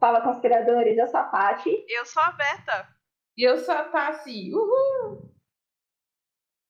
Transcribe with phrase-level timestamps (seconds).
[0.00, 0.96] Fala, conspiradores.
[0.98, 1.84] Eu sou a Paty.
[1.88, 2.88] Eu sou a Beta.
[3.36, 4.50] E eu sou a Tassi.
[4.54, 5.30] Uhul!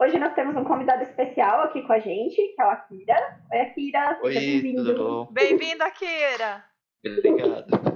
[0.00, 3.40] Hoje nós temos um convidado especial aqui com a gente, que é o Akira.
[3.52, 4.20] Oi, Akira.
[4.22, 4.84] Oi, bem-vindo.
[4.84, 5.32] tudo bom?
[5.32, 6.64] Bem-vinda, Kira.
[7.06, 7.93] Obrigado.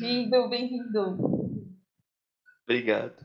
[0.00, 1.18] Bem-vindo, bem-vindo.
[2.62, 3.22] Obrigado.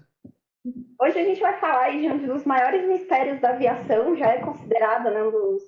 [0.99, 4.41] Hoje a gente vai falar aí de um dos maiores mistérios da aviação, já é
[4.41, 5.63] considerado né, um, dos,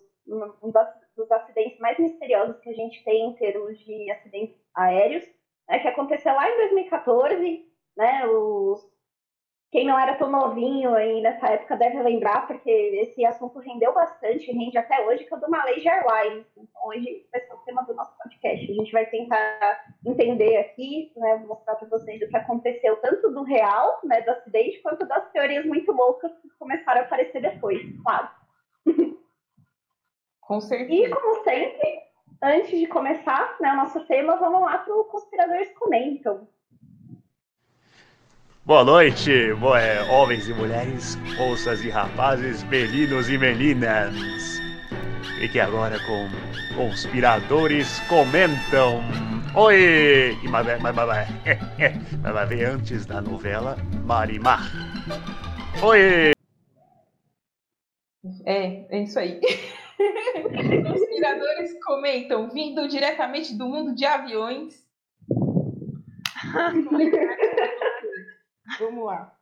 [0.61, 0.69] um
[1.15, 5.23] dos acidentes mais misteriosos que a gente tem em termos de acidentes aéreos,
[5.69, 8.85] né, que aconteceu lá em 2014, né, os,
[9.71, 14.51] quem não era tão novinho aí nessa época deve lembrar, porque esse assunto rendeu bastante,
[14.51, 16.47] rende até hoje, que é o do Malaysia Airlines.
[16.55, 18.71] Então hoje vai ser o tema do nosso podcast.
[18.71, 23.43] A gente vai tentar entender aqui, né, mostrar para vocês o que aconteceu, tanto do
[23.43, 28.29] real, né, do acidente, quanto das teorias muito loucas que começaram a aparecer depois, claro.
[30.41, 31.13] Com E, certeza.
[31.13, 31.99] como sempre,
[32.41, 36.47] antes de começar né, o nosso tema, vamos lá para o Conspiradores Comentam.
[38.67, 44.59] Boa noite, boa, é, homens e mulheres, moças e rapazes, meninos e meninas.
[45.39, 46.27] Fique agora com
[46.75, 48.99] Conspiradores Comentam.
[49.55, 50.37] Oi!
[50.43, 51.29] E mas, mas, mas, mas,
[52.21, 54.69] mas vai ver antes da novela Marimar.
[55.81, 56.33] Oi!
[58.43, 59.39] É, é isso aí.
[60.83, 64.85] Conspiradores comentam, vindo diretamente do mundo de aviões.
[68.79, 69.35] Vamos lá.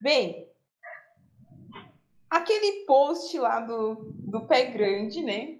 [0.00, 0.48] Bem,
[2.28, 5.58] aquele post lá do, do Pé Grande, né?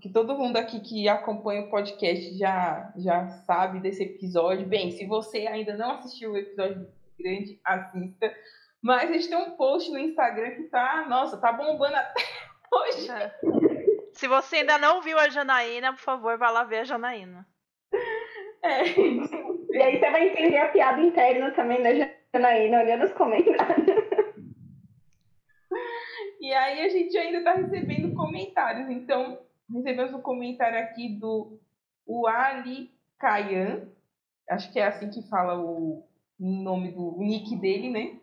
[0.00, 4.66] Que todo mundo aqui que acompanha o podcast já, já sabe desse episódio.
[4.66, 8.34] Bem, se você ainda não assistiu o episódio do Pé Grande, assista.
[8.80, 12.22] Mas a gente tem um post no Instagram que tá, nossa, tá bombando até
[12.72, 13.10] hoje.
[13.10, 13.34] É.
[14.12, 17.46] Se você ainda não viu a Janaína, por favor, vá lá ver a Janaína.
[18.62, 18.84] É.
[18.88, 22.21] E aí você vai entender a piada interna também da Janaína,
[22.80, 23.86] olhando os comentários.
[26.40, 28.90] E aí a gente ainda tá recebendo comentários.
[28.90, 29.38] Então,
[29.72, 31.60] recebemos um comentário aqui do
[32.06, 33.88] Wali Kayan.
[34.48, 36.04] Acho que é assim que fala o
[36.38, 38.18] nome do o nick dele, né?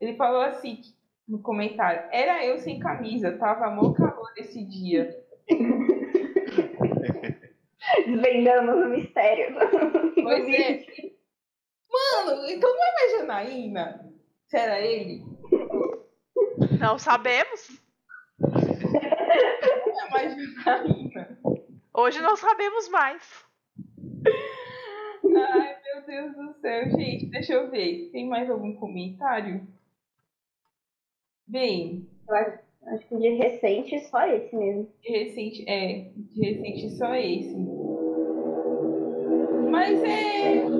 [0.00, 0.80] Ele falou assim
[1.26, 5.24] no comentário: Era eu sem camisa, tava mó calor esse dia.
[8.06, 9.56] Desvendamos o mistério.
[10.14, 10.84] Pois é.
[11.90, 14.12] Mano, então não é mais Janaína?
[14.46, 15.24] Se era ele?
[16.80, 17.80] Não sabemos.
[18.38, 21.38] Não é mais Janaína.
[21.94, 23.44] Hoje não sabemos mais.
[25.24, 28.10] Ai, meu Deus do céu, gente, deixa eu ver.
[28.12, 29.66] Tem mais algum comentário?
[31.46, 32.08] Bem,
[32.86, 34.92] acho que de recente só esse mesmo.
[35.00, 37.56] de recente, é, de recente só esse.
[39.70, 40.75] Mas é.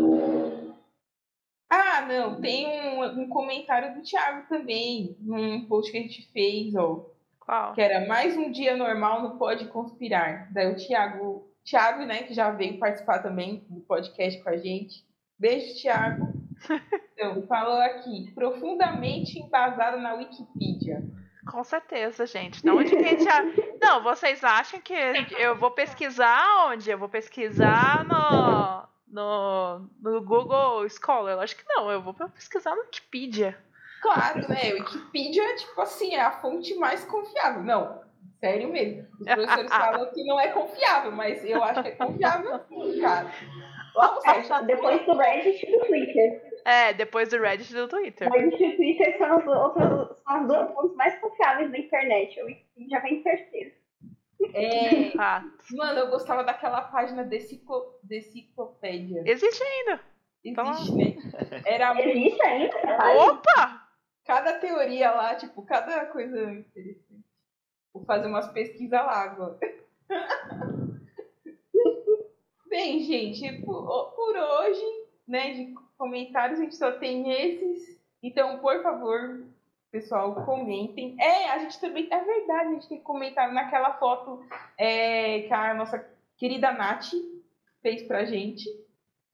[2.06, 7.05] Não, tem um, um comentário do Thiago também, num post que a gente fez, ó.
[7.41, 7.75] Qual?
[7.75, 10.53] Que era mais um dia normal no Pode Conspirar.
[10.53, 15.05] Daí o Thiago, Thiago, né, que já veio participar também do podcast com a gente.
[15.39, 16.33] Beijo, Thiago.
[17.19, 21.03] Então, falou aqui, profundamente embasado na Wikipedia.
[21.50, 22.62] Com certeza, gente.
[22.62, 23.43] Não, onde que a gente já...
[23.81, 24.93] Não, vocês acham que
[25.38, 26.91] eu vou pesquisar onde?
[26.91, 31.33] Eu vou pesquisar no, no, no Google Scholar?
[31.33, 33.56] Eu acho que não, eu vou pesquisar no Wikipedia.
[34.03, 34.72] Claro, né?
[34.75, 37.62] Wikipedia, tipo assim, é a fonte mais confiável.
[37.62, 38.00] Não,
[38.41, 39.06] sério mesmo.
[39.21, 43.33] Os professores falam que não é confiável, mas eu acho que é confiável sim, cara.
[43.94, 46.43] No site Depois do Reddit e do Twitter.
[46.67, 48.28] É, depois do Reddit e do Twitter.
[48.28, 52.43] O Reddit e o Twitter são, as duas fontes mais confiáveis da internet.
[52.43, 53.73] O Wikipedia vem em terceiro.
[54.54, 55.42] É, Ah,
[55.72, 59.22] mano, eu gostava daquela página deciclo, deciclopédia.
[59.26, 60.00] existe ainda.
[60.44, 61.16] Então- Existe, né?
[61.64, 62.76] Era muito Existe ainda?
[63.31, 63.82] Opa!
[64.25, 67.25] cada teoria lá, tipo, cada coisa interessante.
[67.94, 69.58] Vou fazer umas pesquisas lá agora.
[72.69, 74.84] Bem, gente, por, por hoje,
[75.26, 77.99] né, de comentários, a gente só tem esses.
[78.22, 79.46] Então, por favor,
[79.96, 81.16] pessoal, comentem.
[81.19, 82.06] É, a gente também.
[82.10, 84.44] É verdade, a gente tem que comentar naquela foto
[84.76, 86.04] é, que a nossa
[86.37, 87.12] querida Nath
[87.82, 88.69] fez pra gente,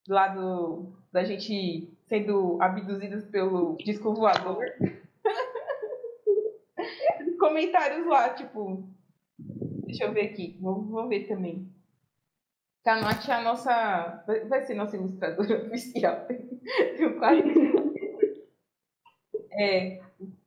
[0.08, 4.64] lá do, da gente sendo abduzidas pelo disco voador.
[7.40, 8.88] Comentários lá, tipo.
[9.84, 11.68] Deixa eu ver aqui, vou, vou ver também.
[12.86, 14.24] A Nath é a nossa.
[14.48, 16.24] Vai ser nossa ilustradora oficial
[16.98, 17.82] do quadro.
[19.54, 20.00] É,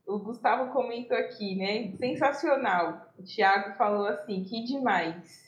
[0.05, 1.91] o Gustavo comentou aqui, né?
[1.97, 3.11] Sensacional.
[3.17, 5.43] O Thiago falou assim, que demais.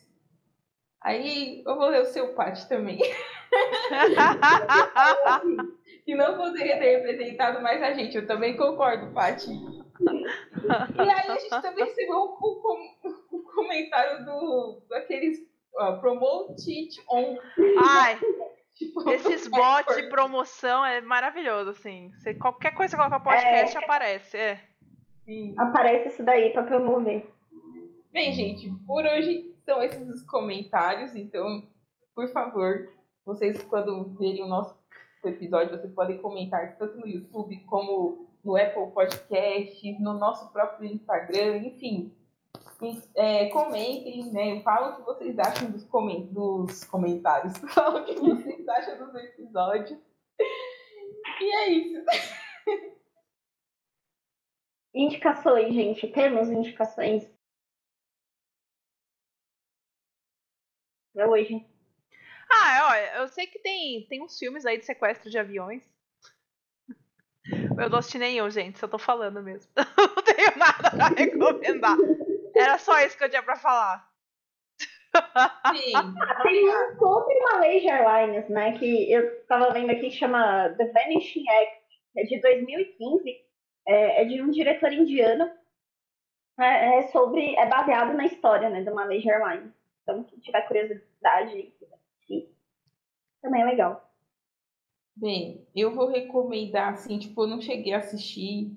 [1.02, 2.98] Aí eu vou ler o seu Paty também.
[6.04, 8.18] que não poderia ter representado mais a gente.
[8.18, 9.52] Eu também concordo, Paty.
[9.52, 9.86] E
[11.02, 12.90] aí a gente também recebeu o, o,
[13.38, 15.38] o comentário do, daqueles
[15.76, 17.38] uh, Promote On.
[17.84, 18.20] Ai,
[18.78, 22.12] tipo, esses bots de promoção é maravilhoso, assim.
[22.14, 23.84] Você, qualquer coisa que coloca podcast é...
[23.84, 24.38] aparece.
[24.38, 24.62] É.
[25.26, 25.54] Sim.
[25.58, 27.30] Aparece isso daí para promover.
[28.12, 31.16] Bem, gente, por hoje são esses os comentários.
[31.16, 31.68] Então,
[32.16, 32.90] por favor,
[33.26, 34.76] vocês, quando verem o nosso
[35.26, 41.58] episódio, vocês podem comentar tanto no YouTube como no Apple Podcast, no nosso próprio Instagram,
[41.58, 42.14] enfim.
[43.16, 44.62] É, comentem, né?
[44.62, 47.58] Falam o que vocês acham dos, coment dos comentários.
[47.74, 50.00] Falam o que vocês acham dos episódios.
[51.42, 52.06] E é isso.
[54.94, 56.08] Indicações, gente.
[56.08, 57.30] Temos indicações
[61.14, 61.66] pra hoje.
[62.50, 65.84] Ah, olha, eu sei que tem, tem uns filmes aí de sequestro de aviões.
[67.78, 69.72] Eu não assisti nenhum, gente, só tô falando mesmo.
[69.76, 71.98] não tenho nada pra recomendar.
[72.58, 74.08] Era só isso que eu tinha pra falar.
[75.16, 75.94] Sim.
[75.96, 78.78] Ah, tem um sobre Malaysia Airlines, né?
[78.78, 81.82] Que eu tava vendo aqui que chama The Vanishing Act,
[82.18, 83.48] é de 2015.
[83.88, 85.50] É, é de um diretor indiano.
[86.60, 87.56] É, é, sobre.
[87.56, 88.84] É baseado na história, né?
[88.84, 89.74] Do Malaysia Airlines.
[90.04, 91.74] Então, quem tiver curiosidade,
[93.42, 94.12] também é legal.
[95.16, 98.72] Bem, eu vou recomendar, assim, tipo, eu não cheguei a assistir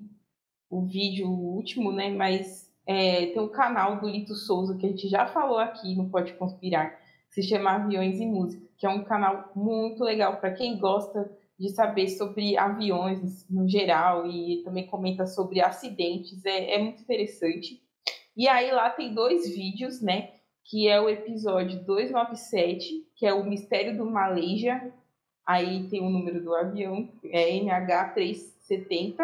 [0.69, 2.09] o vídeo último, né?
[2.09, 6.09] Mas é, tem um canal do Lito Souza que a gente já falou aqui no
[6.09, 6.99] Pode Conspirar,
[7.29, 11.31] que se chama Aviões e Música, que é um canal muito legal para quem gosta
[11.59, 17.81] de saber sobre aviões no geral e também comenta sobre acidentes, é, é muito interessante.
[18.35, 20.31] E aí lá tem dois vídeos, né?
[20.65, 24.91] Que é o episódio 297, que é o Mistério do Malaysia,
[25.45, 29.17] Aí tem o número do avião, é MH370.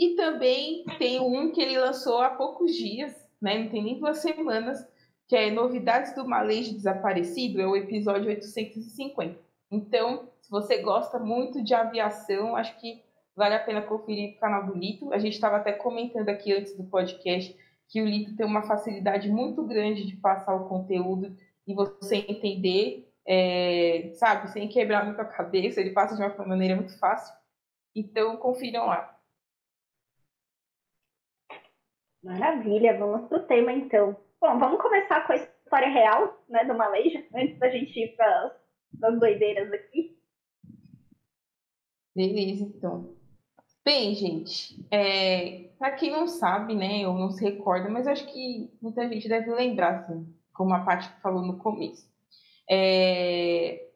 [0.00, 3.58] E também tem um que ele lançou há poucos dias, né?
[3.58, 4.82] Não tem nem duas semanas,
[5.28, 9.38] que é Novidades do Malejo Desaparecido, é o episódio 850.
[9.70, 13.02] Então, se você gosta muito de aviação, acho que
[13.36, 15.12] vale a pena conferir o canal do Lito.
[15.12, 17.54] A gente estava até comentando aqui antes do podcast
[17.86, 21.36] que o Lito tem uma facilidade muito grande de passar o conteúdo
[21.66, 26.74] e você entender é, sabe, sem quebrar muito a cabeça, ele passa de uma maneira
[26.74, 27.34] muito fácil.
[27.94, 29.19] Então, confiram lá.
[32.22, 34.14] Maravilha, vamos pro tema então.
[34.40, 38.56] Bom, vamos começar com a história real, né, do Malaysia, antes da gente ir para
[39.04, 40.18] as doideiras aqui.
[42.14, 43.14] Beleza, então.
[43.82, 48.70] Bem, gente, é, para quem não sabe, né, ou não se recorda, mas acho que
[48.82, 52.06] muita gente deve lembrar, assim, como a parte falou no começo.
[52.70, 53.88] É,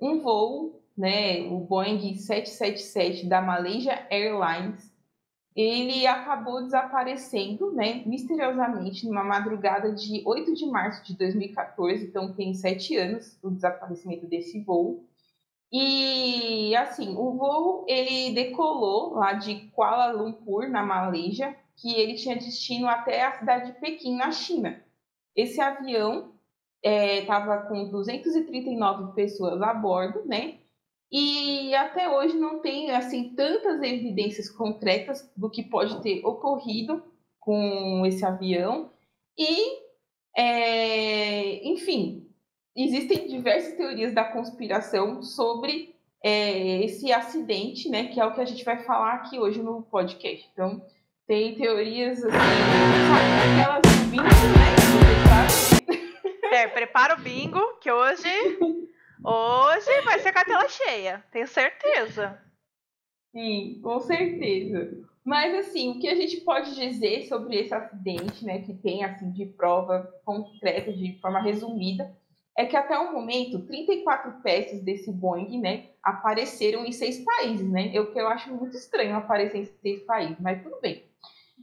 [0.00, 4.89] um voo, né, o Boeing 777 da Malaysia Airlines,
[5.54, 12.54] ele acabou desaparecendo, né, misteriosamente, numa madrugada de 8 de março de 2014, então tem
[12.54, 15.04] sete anos o desaparecimento desse voo.
[15.72, 22.36] E assim, o voo ele decolou lá de Kuala Lumpur, na Malásia, que ele tinha
[22.36, 24.82] destino até a cidade de Pequim, na China.
[25.34, 26.32] Esse avião
[26.82, 30.59] estava é, com 239 pessoas a bordo, né?
[31.12, 37.02] E até hoje não tem assim tantas evidências concretas do que pode ter ocorrido
[37.40, 38.90] com esse avião.
[39.36, 39.80] E,
[40.36, 42.28] é, enfim,
[42.76, 48.06] existem diversas teorias da conspiração sobre é, esse acidente, né?
[48.08, 50.48] Que é o que a gente vai falar aqui hoje no podcast.
[50.52, 50.80] Então,
[51.26, 54.70] tem teorias assim, sabe, aquelas 20, né?
[56.52, 58.22] É, prepara o bingo, que hoje.
[59.24, 62.40] Hoje vai ser cartela cheia, tenho certeza.
[63.32, 65.04] Sim, com certeza.
[65.24, 69.30] Mas assim, o que a gente pode dizer sobre esse acidente, né, que tem assim
[69.30, 72.16] de prova concreta, de forma resumida,
[72.56, 77.90] é que até o momento 34 peças desse Boeing, né, apareceram em seis países, né?
[77.92, 81.04] Eu que eu acho muito estranho aparecer em seis países, mas tudo bem.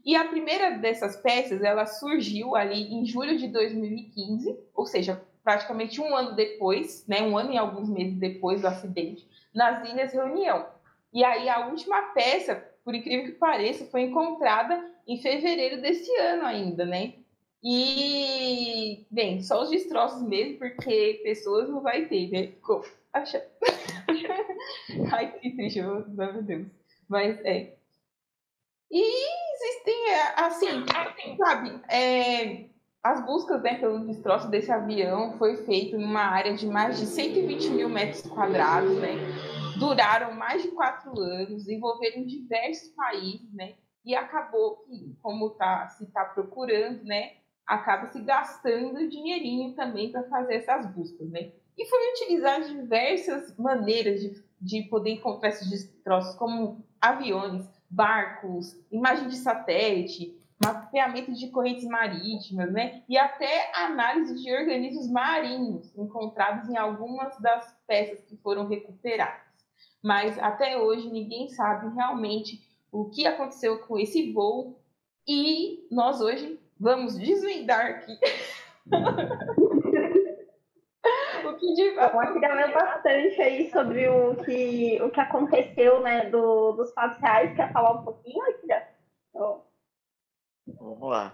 [0.06, 6.02] E a primeira dessas peças, ela surgiu ali em julho de 2015, ou seja, praticamente
[6.02, 9.26] um ano depois, né, um ano e alguns meses depois do acidente,
[9.56, 10.68] nas Ilhas Reunião.
[11.14, 16.44] E aí a última peça, por incrível que pareça, foi encontrada em fevereiro desse ano
[16.44, 17.14] ainda, né?
[17.64, 22.48] E, bem, só os destroços mesmo, porque pessoas não vai ter, né?
[22.48, 22.86] Ficou.
[23.14, 23.42] Acha...
[25.14, 26.68] Ai, que triste, meu Deus.
[27.08, 27.74] Mas é.
[28.92, 30.86] E existem, é, assim,
[31.38, 32.66] sabe, é,
[33.04, 37.70] as buscas né, pelos destroços desse avião foi feito numa área de mais de 120
[37.70, 39.16] mil metros quadrados, né?
[39.80, 43.76] Duraram mais de quatro anos, envolveram diversos países, né?
[44.04, 47.34] E acabou que, como tá, se está procurando, né?
[47.66, 51.52] Acaba se gastando dinheirinho também para fazer essas buscas, né?
[51.78, 59.28] E foi utilizado diversas maneiras de, de poder encontrar esses destroços, como aviões, barcos, imagem
[59.28, 63.04] de satélite, mapeamento de correntes marítimas, né?
[63.08, 69.48] E até análise de organismos marinhos encontrados em algumas das peças que foram recuperadas.
[70.04, 72.62] Mas até hoje ninguém sabe realmente
[72.92, 74.80] o que aconteceu com esse voo
[75.28, 78.18] e nós hoje vamos desvendar aqui.
[81.46, 82.40] o que de fato...
[82.74, 87.56] bastante aí sobre o que, o que aconteceu, né, do, dos fatos reais.
[87.56, 88.44] Quer falar um pouquinho.
[90.88, 91.34] Vamos lá.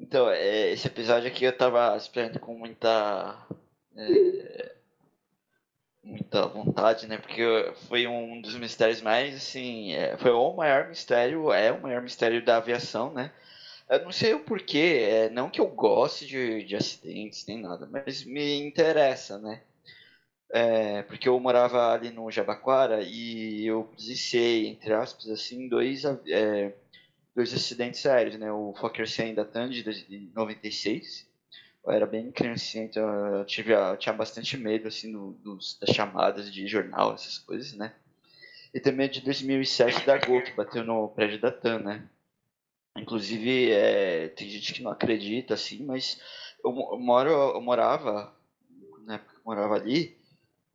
[0.00, 3.36] Então, é, esse episódio aqui eu tava esperando com muita.
[3.96, 4.72] É,
[6.04, 7.18] muita vontade, né?
[7.18, 7.42] Porque
[7.88, 9.92] foi um dos mistérios mais, assim.
[9.94, 13.32] É, foi o maior mistério, é o maior mistério da aviação, né?
[13.88, 17.88] Eu não sei o porquê, é, não que eu goste de, de acidentes nem nada,
[17.90, 19.62] mas me interessa, né?
[20.52, 26.04] É, porque eu morava ali no Jabaquara e eu presenciei, entre aspas, assim, dois.
[26.04, 26.72] É,
[27.40, 28.52] dois acidentes sérios, né?
[28.52, 29.82] O Fokker 100 da TAN de
[30.34, 31.26] 96.
[31.82, 33.02] Eu era bem criancinha, então
[33.38, 37.72] eu, tive, eu tinha bastante medo, assim, do, dos, das chamadas de jornal, essas coisas,
[37.72, 37.94] né?
[38.74, 42.06] E também de 2007 da Gol, que bateu no prédio da TAN, né?
[42.98, 46.20] Inclusive, é, tem gente que não acredita, assim, mas
[46.62, 48.36] eu, eu, moro, eu morava,
[49.06, 50.18] na época que eu morava ali,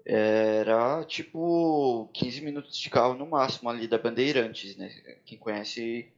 [0.04, 4.90] era tipo 15 minutos de carro no máximo ali da Bandeirantes, né?
[5.24, 6.12] Quem conhece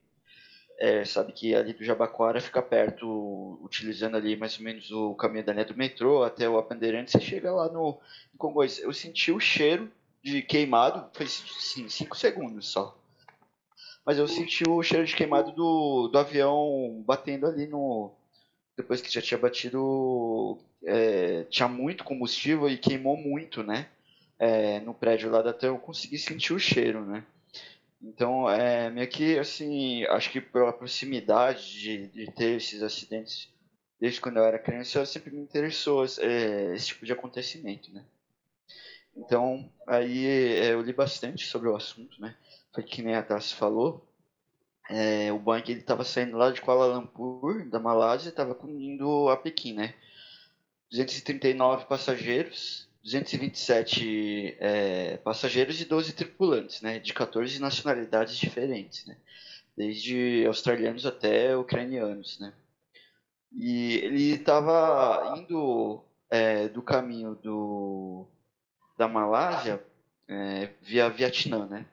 [0.78, 5.44] é, sabe que ali do Jabaquara fica perto, utilizando ali mais ou menos o caminho
[5.44, 7.98] da linha do metrô até o Apandeirante, você chega lá no,
[8.32, 8.78] no Congonhas.
[8.78, 9.90] Eu senti o cheiro
[10.22, 12.96] de queimado, foi sim, 5 segundos só.
[14.06, 18.12] Mas eu senti o cheiro de queimado do, do avião batendo ali no.
[18.76, 20.58] Depois que já tinha batido.
[20.84, 23.88] É, tinha muito combustível e queimou muito, né?
[24.38, 27.24] É, no prédio lá da TAM, eu consegui sentir o cheiro, né?
[28.00, 33.50] Então, é meio que assim, acho que pela proximidade de, de ter esses acidentes
[34.00, 38.04] desde quando eu era criança, sempre me interessou é, esse tipo de acontecimento, né?
[39.16, 42.36] Então, aí é, eu li bastante sobre o assunto, né?
[42.72, 44.06] Foi que nem a Tassi falou.
[44.88, 49.28] É, o Boeing ele estava saindo lá de Kuala Lumpur, da Malásia, e estava indo
[49.28, 49.94] a Pequim, né?
[50.90, 59.16] 239 passageiros, 227 é, passageiros e 12 tripulantes, né, de 14 nacionalidades diferentes, né,
[59.76, 62.52] desde australianos até ucranianos, né.
[63.52, 68.26] E ele estava indo é, do caminho do,
[68.96, 69.82] da Malásia
[70.28, 71.86] é, via Vietnã, né.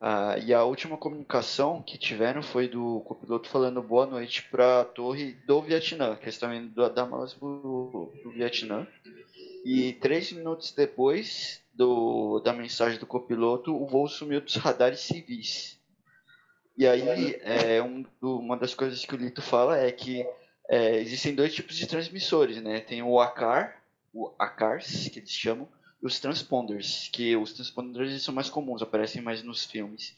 [0.00, 4.84] Ah, e a última comunicação que tiveram foi do copiloto falando boa noite para a
[4.84, 8.86] torre do Vietnã, que eles estão indo da Malásia para o Vietnã.
[9.64, 15.78] E três minutos depois do, da mensagem do copiloto, o voo sumiu dos radares civis.
[16.76, 20.24] E aí, é, um, uma das coisas que o Lito fala é que
[20.68, 22.80] é, existem dois tipos de transmissores, né?
[22.80, 25.68] Tem o ACAR, o ACARS, que eles chamam,
[26.00, 30.14] e os transponders, que os transponders são mais comuns, aparecem mais nos filmes.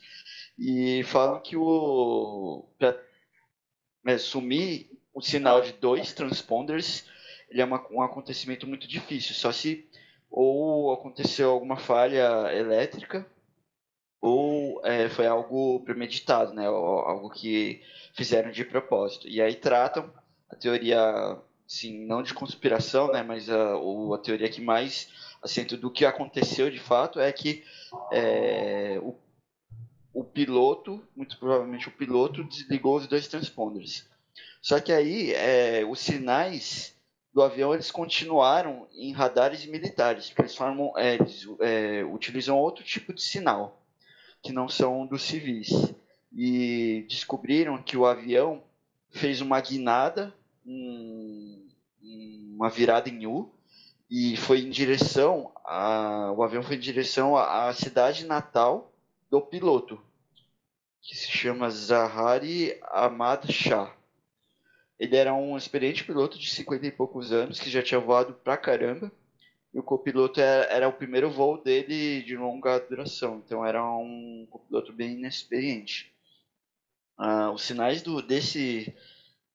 [0.59, 3.01] E falam que o para
[4.07, 7.05] é, sumir o sinal de dois transponders
[7.51, 9.35] ele é uma, um acontecimento muito difícil.
[9.35, 9.89] Só se
[10.31, 13.27] ou aconteceu alguma falha elétrica
[14.21, 16.67] ou é, foi algo premeditado, né?
[16.67, 17.83] Algo que
[18.15, 19.27] fizeram de propósito.
[19.27, 20.13] E aí tratam
[20.49, 23.23] a teoria, sim, não de conspiração, né?
[23.23, 25.09] Mas a, a teoria que mais
[25.43, 27.65] assenta do que aconteceu de fato é que
[28.13, 29.17] é, o,
[30.13, 34.07] o piloto, muito provavelmente o piloto, desligou os dois transponders.
[34.61, 36.95] Só que aí é, os sinais
[37.33, 42.85] do avião eles continuaram em radares militares, porque eles, formam, é, eles é, utilizam outro
[42.85, 43.81] tipo de sinal,
[44.43, 45.71] que não são dos civis.
[46.33, 48.63] E descobriram que o avião
[49.11, 50.35] fez uma guinada,
[50.67, 51.69] um,
[52.55, 53.53] uma virada em U,
[54.09, 58.93] e foi em direção, a, o avião foi em direção à, à cidade natal
[59.31, 60.01] do piloto,
[61.01, 64.00] que se chama Zahari Ahmad Shah.
[65.01, 68.59] Ele era um experiente piloto de 50 e poucos anos que já tinha voado pra
[68.59, 69.11] caramba.
[69.73, 74.47] E o copiloto era, era o primeiro voo dele de longa duração, então era um
[74.51, 76.13] copiloto bem inexperiente.
[77.17, 78.95] Ah, os sinais do, desse,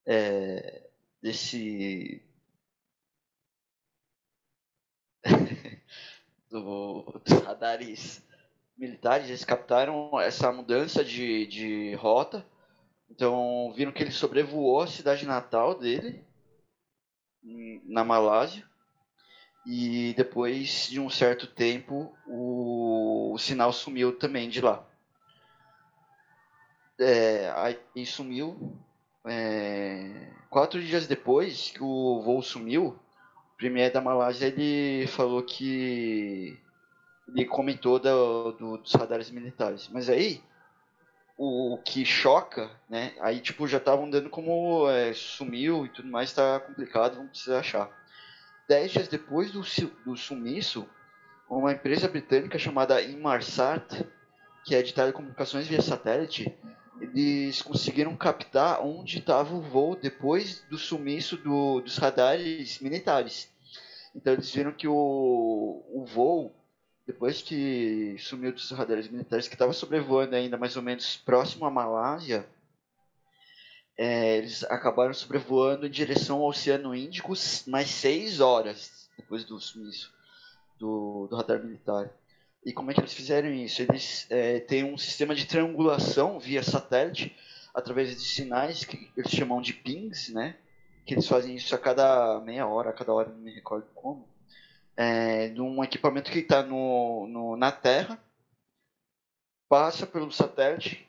[0.06, 0.90] é,
[1.22, 2.24] desse
[6.50, 8.24] do, dos radares
[8.76, 12.44] militares, eles captaram essa mudança de, de rota.
[13.16, 16.22] Então viram que ele sobrevoou a cidade natal dele,
[17.86, 18.68] na Malásia.
[19.66, 24.86] E depois de um certo tempo, o, o sinal sumiu também de lá.
[27.00, 28.78] É, aí sumiu.
[29.26, 36.60] É, quatro dias depois que o voo sumiu, o premier da Malásia ele falou que
[37.30, 39.90] ele comentou do, do, dos radares militares.
[39.90, 40.44] Mas aí
[41.38, 43.14] o, que choca, né?
[43.20, 47.60] Aí tipo já estavam dando como é, sumiu e tudo mais, está complicado, vamos precisar
[47.60, 47.90] achar.
[48.68, 49.62] Dez dias depois do,
[50.06, 50.88] do sumiço,
[51.50, 54.06] uma empresa britânica chamada Inmarsat,
[54.64, 56.58] que é de telecomunicações via satélite,
[57.00, 63.54] eles conseguiram captar onde estava o voo depois do sumiço do, dos radares militares.
[64.16, 66.56] Então eles viram que o, o voo,
[67.06, 71.70] depois que sumiu dos radares militares, que estava sobrevoando ainda mais ou menos próximo à
[71.70, 72.48] Malásia,
[73.98, 77.34] é, eles acabaram sobrevoando em direção ao Oceano Índico
[77.68, 80.14] mais seis horas depois do sumiço
[80.78, 82.12] do, do radar militar.
[82.66, 83.82] E como é que eles fizeram isso?
[83.82, 87.36] Eles é, têm um sistema de triangulação via satélite
[87.74, 90.56] através de sinais que eles chamam de pings, né?
[91.06, 94.28] Que eles fazem isso a cada meia hora, a cada hora, não me recordo como.
[94.98, 98.18] É, de um equipamento que está no, no, na Terra,
[99.68, 101.08] passa pelo satélite,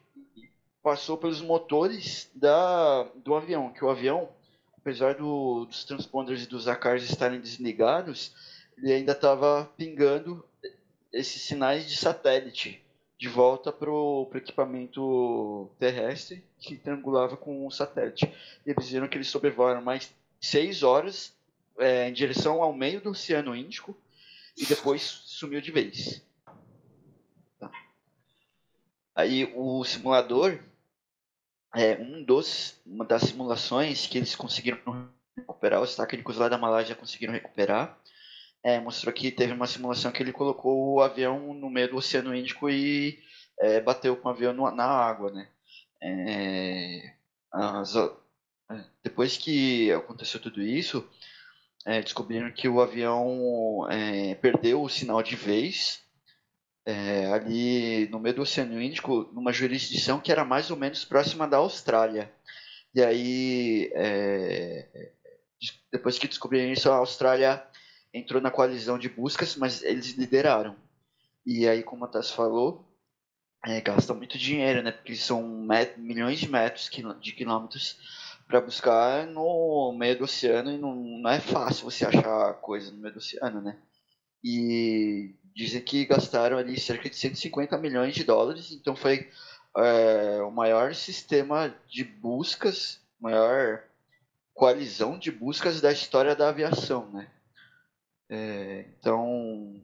[0.82, 4.28] passou pelos motores da, do avião, que o avião,
[4.76, 8.34] apesar do, dos transponders e dos ACARs estarem desligados,
[8.76, 10.44] ele ainda estava pingando
[11.12, 12.82] esses sinais de satélite
[13.18, 18.26] de volta para o equipamento terrestre que triangulava com o satélite.
[18.66, 21.34] E eles viram que eles sobrevoaram mais seis horas
[21.78, 23.96] é, em direção ao meio do Oceano Índico
[24.56, 26.22] e depois sumiu de vez.
[27.58, 27.70] Tá.
[29.14, 30.58] Aí o simulador
[31.74, 36.94] é um dos uma das simulações que eles conseguiram recuperar, os técnicos lá da Malásia
[36.94, 37.98] conseguiram recuperar
[38.66, 42.34] é, mostrou que teve uma simulação que ele colocou o avião no meio do Oceano
[42.34, 43.16] Índico e
[43.60, 45.48] é, bateu com o avião no, na água, né?
[46.02, 47.14] É,
[47.52, 47.94] as,
[49.04, 51.08] depois que aconteceu tudo isso,
[51.86, 56.02] é, descobriram que o avião é, perdeu o sinal de vez
[56.84, 61.48] é, ali no meio do Oceano Índico, numa jurisdição que era mais ou menos próxima
[61.48, 62.32] da Austrália.
[62.94, 63.92] E aí,
[65.92, 67.62] depois que descobriram isso, a Austrália
[68.12, 70.76] entrou na coalizão de buscas, mas eles lideraram.
[71.44, 72.84] E aí, como a Tassi falou,
[73.64, 74.92] é, gastam muito dinheiro, né?
[74.92, 77.98] Porque são milhões de metros de quilômetros
[78.46, 82.98] para buscar no meio do oceano e não, não é fácil você achar coisa no
[82.98, 83.76] meio do oceano, né?
[84.42, 89.28] E dizem que gastaram ali cerca de 150 milhões de dólares, então foi
[89.76, 93.82] é, o maior sistema de buscas, maior
[94.54, 97.28] coalizão de buscas da história da aviação, né?
[98.28, 99.82] É, então,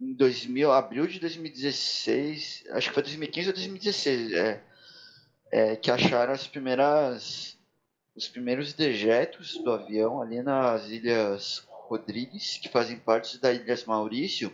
[0.00, 4.62] em 2000, abril de 2016, acho que foi 2015 ou 2016, é,
[5.50, 7.55] é, que acharam as primeiras,
[8.16, 14.50] os primeiros dejetos do avião ali nas Ilhas Rodrigues, que fazem parte das Ilhas Maurício,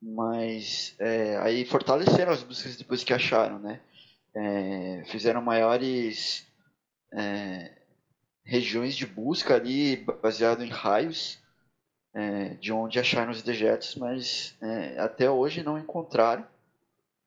[0.00, 3.80] mas é, aí fortaleceram as buscas depois que acharam, né?
[4.34, 6.46] É, fizeram maiores
[7.12, 7.72] é,
[8.44, 11.38] regiões de busca ali baseado em raios
[12.14, 16.46] é, de onde acharam os dejetos, mas é, até hoje não encontraram.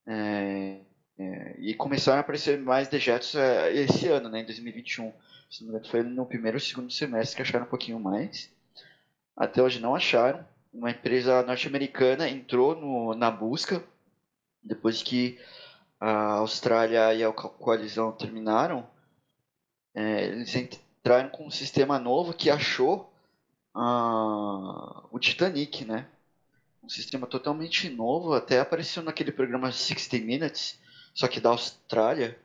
[0.07, 0.79] É,
[1.19, 5.11] é e começaram a aparecer mais dejetos é, esse ano, né, em 2021.
[5.49, 8.49] Se não me engano, foi no primeiro ou segundo semestre que acharam um pouquinho mais.
[9.35, 10.45] Até hoje não acharam.
[10.73, 13.83] Uma empresa norte-americana entrou no, na busca
[14.63, 15.39] depois que
[15.99, 18.87] a Austrália e a coalizão terminaram.
[19.93, 23.11] É, eles entraram com um sistema novo que achou
[25.11, 26.07] o Titanic, né?
[26.83, 30.79] Um sistema totalmente novo, até apareceu naquele programa 60 Minutes,
[31.19, 32.39] só que da Austrália,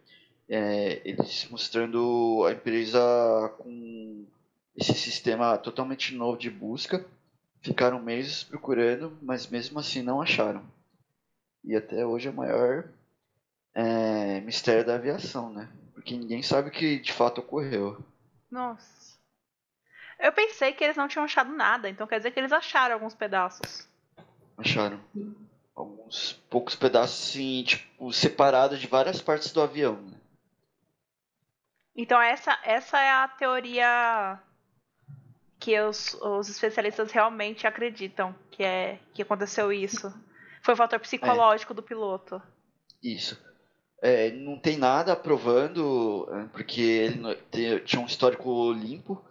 [0.49, 3.01] é, eles mostrando a empresa
[3.57, 4.27] com
[4.77, 7.07] esse sistema totalmente novo de busca.
[7.63, 10.65] Ficaram meses procurando, mas mesmo assim não acharam.
[11.63, 12.89] E até hoje é o maior
[13.77, 15.69] é, mistério da aviação, né?
[15.95, 18.05] Porque ninguém sabe o que de fato ocorreu.
[18.51, 19.17] Nossa.
[20.19, 23.15] Eu pensei que eles não tinham achado nada, então quer dizer que eles acharam alguns
[23.15, 23.89] pedaços.
[24.59, 25.01] Acharam.
[25.75, 30.01] Alguns poucos pedaços, assim, tipo, separados de várias partes do avião.
[30.01, 30.17] Né?
[31.97, 34.41] Então essa, essa é a teoria
[35.59, 40.13] que os, os especialistas realmente acreditam que é que aconteceu isso.
[40.63, 41.77] Foi o fator psicológico é.
[41.77, 42.43] do piloto.
[43.03, 43.39] Isso.
[44.03, 49.25] É, não tem nada provando, é, porque ele tinha um histórico limpo,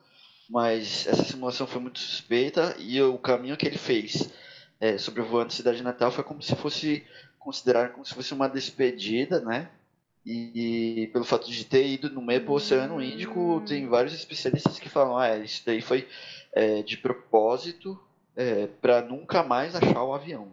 [0.49, 4.31] mas essa simulação foi muito suspeita e o caminho que ele fez
[4.79, 7.05] é, sobrevoando a cidade natal foi como se fosse
[7.39, 9.69] considerar como se fosse uma despedida, né?
[10.25, 14.79] E, e, pelo fato de ter ido no meio do Oceano Índico, tem vários especialistas
[14.79, 16.07] que falam, ah, isso daí foi
[16.53, 17.99] é, de propósito
[18.35, 20.47] é, para nunca mais achar o avião.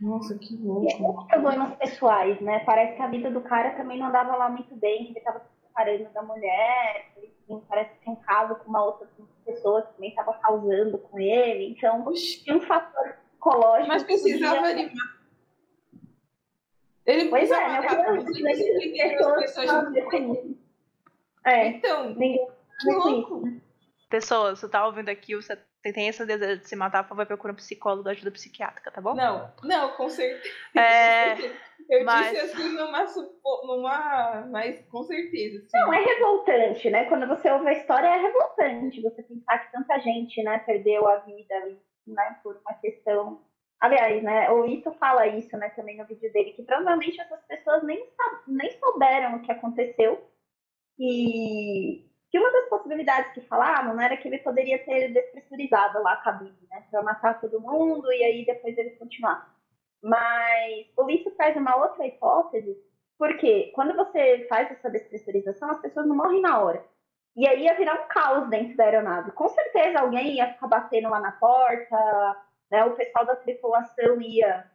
[0.00, 0.86] Nossa, que louco.
[0.88, 2.60] E problemas pessoais, né?
[2.60, 5.42] Parece que a vida do cara também não andava lá muito bem, que ele estava
[5.78, 9.08] separando da mulher, ele, parece que tinha um caso com uma outra
[9.44, 11.70] pessoa que também estava causando com ele.
[11.70, 12.42] Então, Oxi.
[12.42, 13.88] tinha um fator psicológico.
[13.88, 14.70] Mas precisava podia...
[14.70, 15.18] animar
[17.06, 17.80] ele pois é, né?
[21.46, 21.68] É.
[21.68, 22.46] Então, ninguém
[22.80, 23.42] que louco.
[24.10, 27.54] Pessoas, você tá ouvindo aqui, você tem esse desejo de se matar, por favor, procura
[27.54, 29.14] um psicólogo ajuda psiquiátrica, tá bom?
[29.14, 30.54] Não, não, com certeza.
[30.78, 31.34] É,
[31.88, 32.30] Eu mas...
[32.30, 33.06] disse assim numa,
[33.64, 34.46] numa.
[34.50, 35.60] Mas com certeza.
[35.60, 35.78] Sim.
[35.78, 37.06] Não, é revoltante, né?
[37.06, 41.16] Quando você ouve a história, é revoltante você pensar que tanta gente, né, perdeu a
[41.20, 41.54] vida
[42.06, 43.40] né, por uma questão
[43.80, 47.82] Aliás, né, o Ito fala isso, né, também no vídeo dele, que provavelmente essas pessoas
[47.84, 48.04] nem,
[48.48, 50.20] nem souberam o que aconteceu
[50.98, 56.14] e que uma das possibilidades que falavam né, era que ele poderia ter despressurizado lá
[56.14, 59.56] a cabine, né, para matar todo mundo e aí depois ele continuar.
[60.02, 62.76] Mas o Ito traz uma outra hipótese,
[63.18, 66.84] porque quando você faz essa despressurização, as pessoas não morrem na hora.
[67.36, 69.32] E aí ia virar um caos dentro da aeronave.
[69.32, 72.36] Com certeza alguém ia ficar batendo lá na porta,
[72.70, 74.70] né, o pessoal da tripulação ia,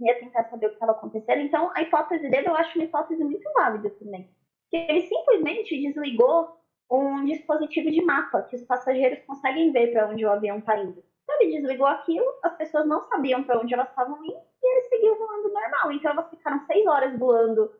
[0.00, 1.40] ia tentar saber o que estava acontecendo.
[1.40, 4.30] Então, a hipótese dele eu acho uma hipótese muito válida também.
[4.68, 6.60] Que ele simplesmente desligou
[6.90, 11.02] um dispositivo de mapa que os passageiros conseguem ver para onde o avião está indo.
[11.40, 15.16] Ele desligou aquilo, as pessoas não sabiam para onde elas estavam indo e ele seguiu
[15.16, 15.92] voando normal.
[15.92, 17.72] Então, elas ficaram seis horas voando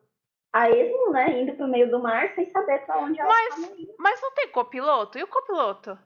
[0.53, 3.79] a esmo, né, indo para o meio do mar sem saber para onde elas estavam
[3.79, 3.95] indo.
[3.99, 5.19] Mas não tem copiloto?
[5.19, 5.99] E o copiloto?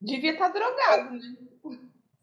[0.00, 1.12] Devia estar tá drogado,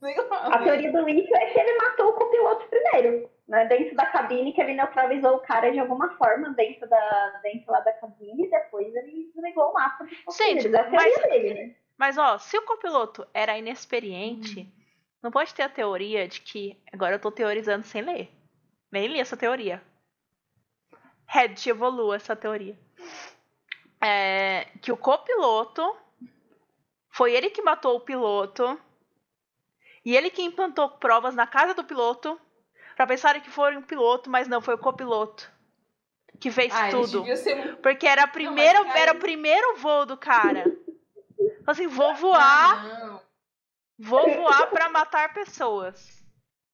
[0.01, 0.15] né?
[0.29, 3.65] A teoria do Lito é que ele matou o copiloto primeiro, né?
[3.65, 7.81] Dentro da cabine, que ele neutralizou o cara de alguma forma dentro, da, dentro lá
[7.81, 10.07] da cabine e depois ele desligou o mapa.
[10.31, 11.75] Gente, mas, dele, né?
[12.01, 14.71] Mas ó, se o copiloto era inexperiente, hum.
[15.21, 16.75] não pode ter a teoria de que.
[16.91, 18.27] Agora eu tô teorizando sem ler.
[18.91, 19.83] Nem li essa teoria.
[21.27, 22.75] Red evolua essa teoria.
[24.01, 25.95] É, que o copiloto
[27.11, 28.81] foi ele que matou o piloto.
[30.03, 32.41] E ele que implantou provas na casa do piloto.
[32.95, 35.51] Pra pensarem que foi um piloto, mas não, foi o copiloto.
[36.39, 37.21] Que fez ah, tudo.
[37.21, 37.75] Um...
[37.75, 40.65] Porque era, a primeira, não, era o primeiro voo do cara.
[41.71, 42.83] Então, assim, vou voar.
[42.83, 43.21] Não.
[43.97, 46.21] Vou voar pra matar pessoas.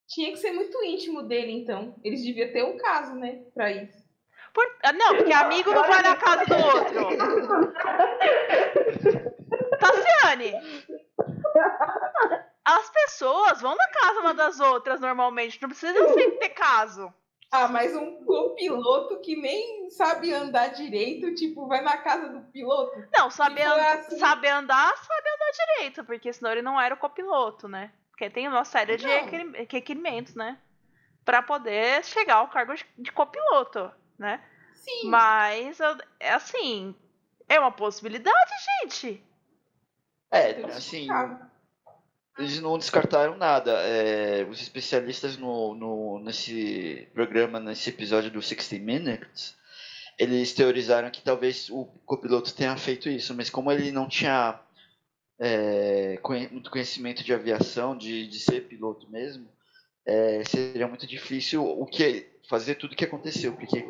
[0.07, 1.95] Tinha que ser muito íntimo dele, então.
[2.03, 3.43] Eles deviam ter um caso, né?
[3.53, 4.07] Pra isso.
[4.53, 4.63] Por...
[4.83, 7.10] Ah, não, porque amigo não vai na casa do outro.
[9.79, 10.53] Tassiane!
[12.65, 17.13] As pessoas vão na casa uma das outras normalmente, não precisa sempre ter caso.
[17.49, 23.07] Ah, mas um copiloto que nem sabe andar direito, tipo, vai na casa do piloto?
[23.15, 24.19] Não, saber, tipo, é assim...
[24.19, 27.91] saber andar, sabe andar direito, porque senão ele não era o copiloto, né?
[28.12, 29.07] Porque tem uma série de
[29.69, 30.57] requerimentos, né?
[31.23, 34.43] Pra poder chegar ao cargo de copiloto, né?
[34.73, 35.10] Sim.
[35.10, 35.79] Mas,
[36.19, 36.95] é assim,
[37.47, 39.23] é uma possibilidade, gente.
[40.31, 41.07] É, assim,
[42.38, 43.71] eles não descartaram nada.
[43.71, 49.56] É, os especialistas no, no, nesse programa, nesse episódio do 60 Minutes,
[50.17, 54.60] eles teorizaram que talvez o copiloto tenha feito isso, mas como ele não tinha
[55.39, 56.19] é,
[56.52, 59.47] muito conhecimento de aviação, de, de ser piloto mesmo,
[60.06, 63.86] é, seria muito difícil o que fazer tudo o que aconteceu, porque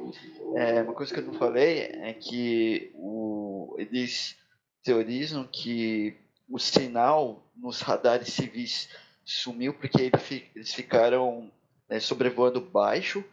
[0.56, 4.36] é, uma coisa que eu não falei é que o, eles
[4.84, 6.18] teorizam que
[6.50, 8.90] o sinal nos radares civis
[9.26, 10.12] sumiu porque
[10.56, 11.52] eles ficaram
[11.90, 13.24] né, sobrevoando baixo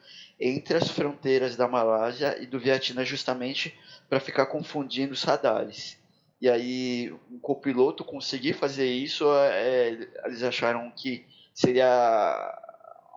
[0.40, 5.96] entre as fronteiras da Malásia e do Vietnã justamente para ficar confundindo os radares.
[6.40, 9.88] E aí um copiloto conseguir fazer isso, é,
[10.24, 11.24] eles acharam que
[11.54, 12.60] seria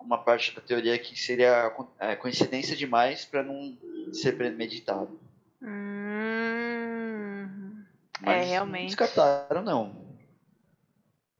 [0.00, 3.76] uma parte da teoria que seria é, coincidência demais para não
[4.12, 5.18] ser premeditado.
[8.20, 8.82] Mas É, realmente.
[8.82, 10.08] Não descartaram, não.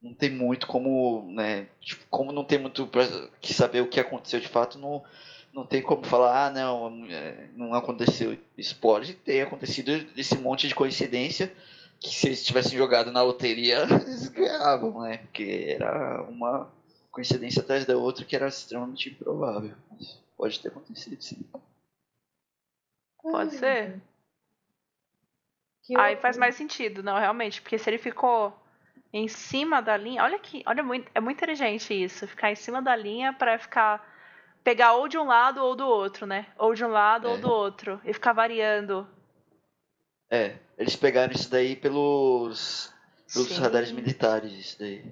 [0.00, 1.66] Não tem muito como, né?
[1.80, 3.06] Tipo, como não tem muito pra
[3.40, 5.02] que saber o que aconteceu de fato, não,
[5.52, 8.38] não tem como falar, ah, não, é, não aconteceu.
[8.56, 11.52] Isso pode ter acontecido esse monte de coincidência
[12.00, 15.18] que se eles tivessem jogado na loteria, eles ganhavam, né?
[15.18, 16.70] Porque era uma
[17.10, 19.74] coincidência atrás da outra que era extremamente improvável.
[19.90, 21.38] Mas pode ter acontecido, sim.
[23.20, 24.00] Pode ser.
[25.88, 26.20] Que Aí loucura.
[26.20, 27.62] faz mais sentido, não, realmente.
[27.62, 28.54] Porque se ele ficou
[29.10, 30.22] em cima da linha.
[30.22, 31.10] Olha aqui, olha muito.
[31.14, 32.28] É muito inteligente isso.
[32.28, 34.06] Ficar em cima da linha pra ficar.
[34.62, 36.46] Pegar ou de um lado ou do outro, né?
[36.58, 37.38] Ou de um lado ou É.
[37.38, 37.98] do outro.
[38.04, 39.08] E ficar variando.
[40.30, 42.92] É, eles pegaram isso daí pelos,
[43.32, 43.62] pelos Sim.
[43.62, 45.02] radares militares, isso daí.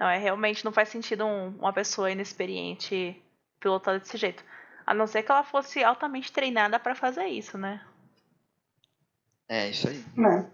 [0.00, 3.22] Não, é realmente não faz sentido um- uma pessoa inexperiente
[3.60, 4.44] pilotar desse jeito.
[4.84, 7.80] A não ser que ela fosse altamente treinada pra fazer isso, né?
[9.48, 10.04] É, isso aí.
[10.16, 10.50] Não.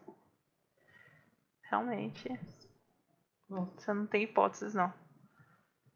[1.63, 2.29] Realmente.
[3.49, 4.93] Você não tem hipóteses, não.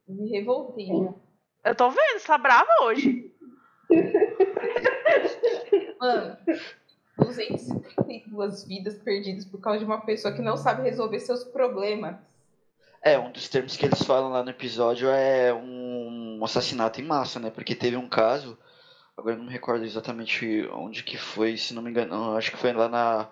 [0.09, 0.89] me revoltei.
[1.65, 3.33] Eu tô vendo, você tá brava hoje.
[6.01, 6.37] Mano,
[7.19, 12.17] 232 vidas perdidas por causa de uma pessoa que não sabe resolver seus problemas.
[13.01, 17.39] É, um dos termos que eles falam lá no episódio é um assassinato em massa,
[17.39, 17.51] né?
[17.51, 18.59] Porque teve um caso,
[19.17, 22.73] agora não me recordo exatamente onde que foi, se não me engano, acho que foi
[22.73, 23.29] lá na,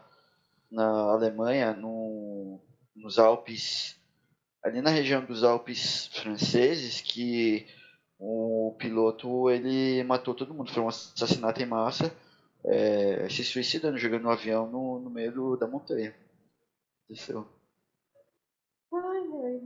[0.70, 2.60] na Alemanha, no,
[2.96, 3.96] nos Alpes,
[4.64, 7.64] ali na região dos Alpes franceses, que
[8.18, 12.12] o piloto ele matou todo mundo, foi um assassinato em massa,
[12.64, 16.14] é, se suicidando, jogando um avião no, no meio do- da montanha.
[17.06, 17.46] Aconteceu.
[18.98, 19.58] Ai, ai.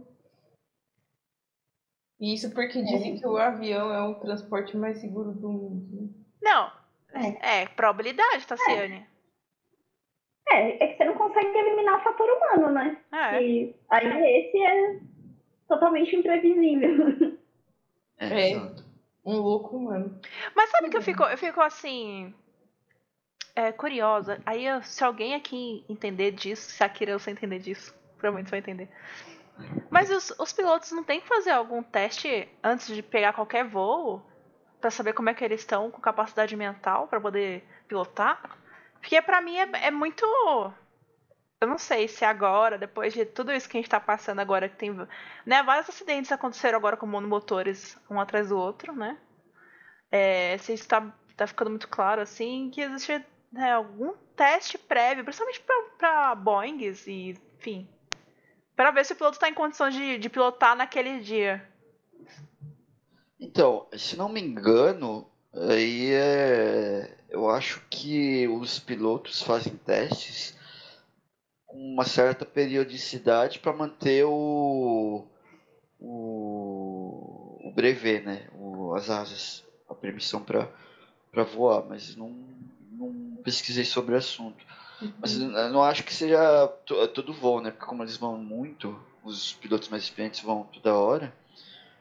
[2.21, 5.87] Isso porque dizem que o avião é o transporte mais seguro do mundo.
[6.03, 6.09] né?
[6.43, 6.73] Não.
[7.13, 7.63] É.
[7.63, 9.07] É, probabilidade, Tassiane.
[10.49, 12.99] É, é que você não consegue eliminar o fator humano, né?
[13.13, 13.43] É.
[13.43, 15.01] E aí esse é
[15.69, 17.37] totalmente imprevisível.
[18.19, 18.51] É, É.
[18.53, 18.85] exato.
[19.25, 20.19] Um louco humano.
[20.55, 22.33] Mas sabe que eu fico, eu fico assim.
[23.55, 24.41] É, curiosa.
[24.47, 28.51] Aí, eu- se alguém aqui entender disso, se a Kira você entender disso, provavelmente você
[28.53, 28.89] vai entender.
[29.91, 34.23] Mas os, os pilotos não têm que fazer algum teste antes de pegar qualquer voo?
[34.81, 38.59] Pra saber como é que eles estão com capacidade mental pra poder pilotar?
[39.01, 40.25] Porque pra mim é, é muito.
[41.61, 44.69] Eu não sei se agora, depois de tudo isso que a gente tá passando agora,
[44.69, 44.95] que tem.
[45.47, 49.17] Né, vários acidentes aconteceram agora com monomotores um atrás do outro, né?
[50.11, 55.63] É, se está tá ficando muito claro assim que existe né, algum teste prévio, principalmente
[55.99, 57.89] para Boeings e enfim,
[58.77, 61.67] para ver se o piloto está em condições de, de pilotar naquele dia.
[63.41, 67.17] Então, se não me engano, aí é.
[67.29, 70.57] Eu acho que os pilotos fazem testes
[71.67, 75.27] com uma certa periodicidade para manter o.
[75.99, 77.61] o.
[77.65, 78.47] o brevet, né?
[78.55, 82.31] O, as asas, a permissão para voar, mas não,
[82.93, 84.65] não pesquisei sobre o assunto.
[85.21, 87.71] Mas eu não acho que seja to- todo voo, né?
[87.71, 91.33] Porque como eles vão muito, os pilotos mais experientes vão toda hora,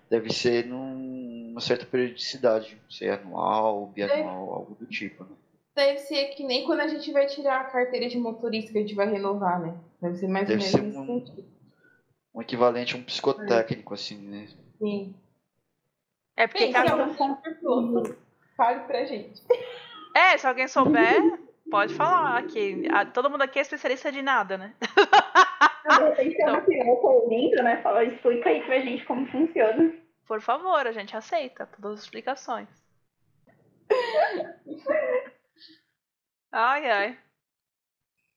[0.10, 5.31] deve ser num- numa certa periodicidade, sei, anual, bianual, algo do tipo, né?
[5.75, 8.81] Deve ser que nem quando a gente vai tirar a carteira de motorista que a
[8.81, 9.77] gente vai renovar, né?
[10.01, 11.45] Deve ser mais Deve ou menos um- sentido.
[12.34, 14.47] Um equivalente a um psicotécnico, assim, né?
[14.77, 15.13] Sim.
[16.38, 17.13] É porque Bem, se cada...
[17.13, 18.17] super piloto,
[18.55, 19.41] fale pra gente.
[20.15, 24.75] é, se alguém souber, pode falar que todo mundo aqui é especialista de nada, né?
[25.88, 27.82] Repente é uma piloto ouvindo, né?
[27.82, 29.93] Fala, explica aí pra gente como funciona.
[30.28, 32.67] Por favor, a gente aceita todas as explicações.
[36.51, 37.19] Ai, ai.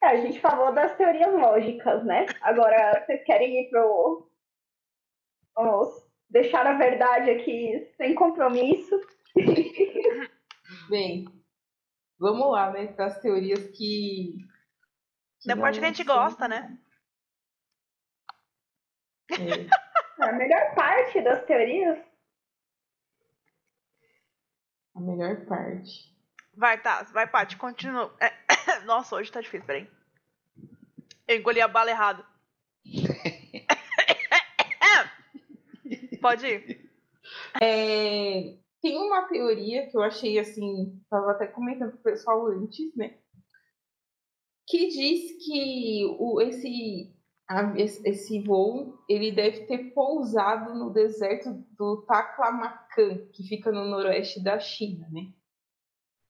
[0.03, 2.27] É, a gente falou das teorias lógicas, né?
[2.43, 4.31] Agora, vocês querem ir pro.
[5.57, 9.01] Vamos deixar a verdade aqui sem compromisso.
[10.91, 11.25] Bem,
[12.19, 12.89] vamos lá, né?
[12.89, 14.37] Para as teorias que.
[15.47, 16.79] Da não parte que a gente gosta, né?
[19.31, 21.99] É, A melhor parte das teorias
[24.99, 26.15] a melhor parte.
[26.55, 28.15] Vai, tá, vai, Paty, continua.
[28.21, 28.33] É,
[28.85, 29.89] Nossa, hoje tá difícil, peraí.
[31.27, 32.27] Eu engoli a bala errado.
[36.21, 36.91] Pode ir.
[37.63, 42.95] É, tem uma teoria que eu achei assim, tava até comentando com o pessoal antes,
[42.97, 43.19] né?
[44.69, 47.13] Que diz que o, esse,
[47.49, 54.43] a- esse voo ele deve ter pousado no deserto do Taklamakan, que fica no noroeste
[54.43, 55.33] da China, né?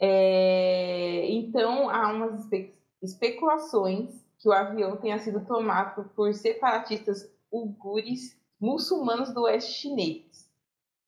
[0.00, 8.38] É, então há umas espe- especulações que o avião tenha sido tomado por separatistas uigures
[8.60, 10.48] muçulmanos do oeste chinês,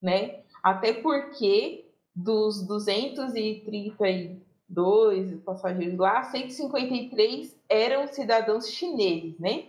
[0.02, 0.39] né?
[0.62, 9.66] Até porque dos 232 passageiros lá, 153 eram cidadãos chineses, né?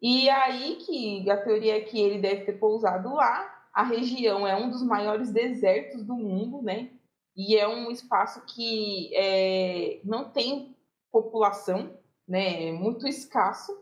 [0.00, 3.52] E aí que a teoria é que ele deve ter pousado lá.
[3.72, 6.90] A região é um dos maiores desertos do mundo, né?
[7.36, 10.74] E é um espaço que é, não tem
[11.12, 12.68] população, né?
[12.68, 13.76] É muito escasso.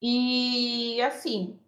[0.00, 1.58] E assim,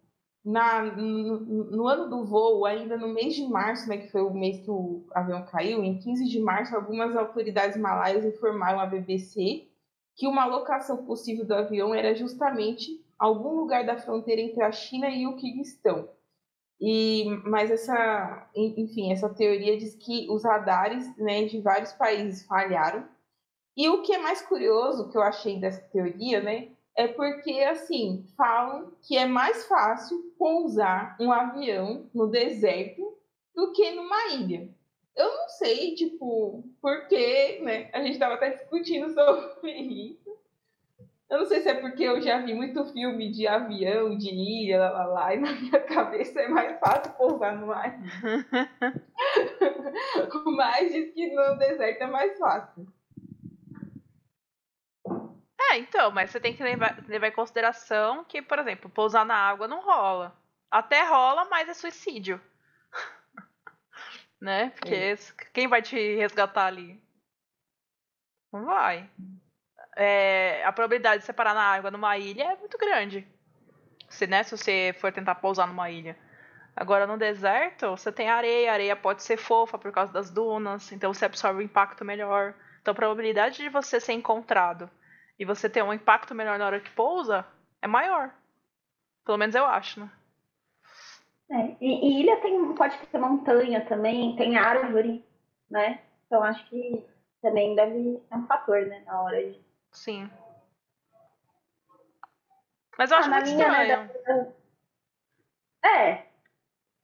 [0.43, 4.33] na, no, no, ano do voo, ainda no mês de março, né, que foi o
[4.33, 9.67] mês que o avião caiu, em 15 de março, algumas autoridades malaias informaram à BBC
[10.15, 15.09] que uma locação possível do avião era justamente algum lugar da fronteira entre a China
[15.09, 16.09] e o Quirguistão.
[16.79, 23.07] E, mas essa, enfim, essa teoria diz que os radares né, de vários países falharam.
[23.77, 26.69] E o que é mais curioso que eu achei dessa teoria, né,
[27.01, 33.17] é porque, assim, falam que é mais fácil pousar um avião no deserto
[33.55, 34.69] do que numa ilha.
[35.15, 37.89] Eu não sei, tipo, porque, né?
[37.91, 40.29] A gente estava até discutindo sobre isso.
[41.27, 44.77] Eu não sei se é porque eu já vi muito filme de avião, de ilha,
[44.79, 48.69] lá, lá, lá, e na minha cabeça é mais fácil pousar numa ilha.
[50.55, 52.85] Mas diz que no deserto é mais fácil.
[55.71, 59.35] É, então, mas você tem que levar, levar em consideração que, por exemplo, pousar na
[59.35, 60.35] água não rola.
[60.69, 62.41] Até rola, mas é suicídio.
[64.41, 64.71] né?
[64.71, 65.15] Porque é.
[65.53, 67.01] quem vai te resgatar ali?
[68.51, 69.09] Não vai.
[69.95, 73.25] É, a probabilidade de você parar na água numa ilha é muito grande.
[74.09, 76.17] Se, né, se você for tentar pousar numa ilha.
[76.75, 80.91] Agora no deserto, você tem areia, a areia pode ser fofa por causa das dunas,
[80.91, 82.53] então você absorve o impacto melhor.
[82.81, 84.89] Então a probabilidade de você ser encontrado
[85.41, 87.43] e você ter um impacto melhor na hora que pousa,
[87.81, 88.31] é maior.
[89.25, 90.11] Pelo menos eu acho, né?
[91.49, 95.25] É, e, e, ilha tem, pode ter montanha também, tem árvore,
[95.67, 95.99] né?
[96.27, 97.03] Então acho que
[97.41, 99.59] também deve ser um fator, né, na hora de.
[99.91, 100.29] Sim.
[102.95, 104.11] Mas eu acho ah, muito minha, estranho.
[104.27, 104.53] Né,
[105.83, 106.25] é.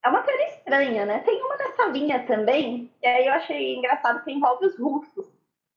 [0.06, 1.20] É uma teoria estranha, né?
[1.22, 5.26] Tem uma nessa linha também, e aí eu achei engraçado que envolve os russos.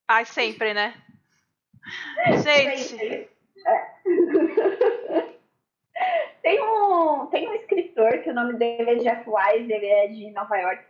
[0.07, 0.92] Ai, sempre, né?
[2.43, 3.29] Gente.
[6.43, 10.31] tem, um, tem um escritor que o nome dele é Jeff Wise, ele é de
[10.31, 10.85] Nova York.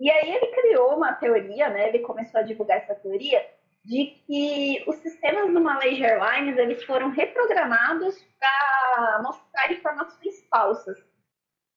[0.00, 1.88] E aí ele criou uma teoria, né?
[1.88, 3.46] Ele começou a divulgar essa teoria
[3.84, 10.98] de que os sistemas do Malaysia Airlines eles foram reprogramados para mostrar informações falsas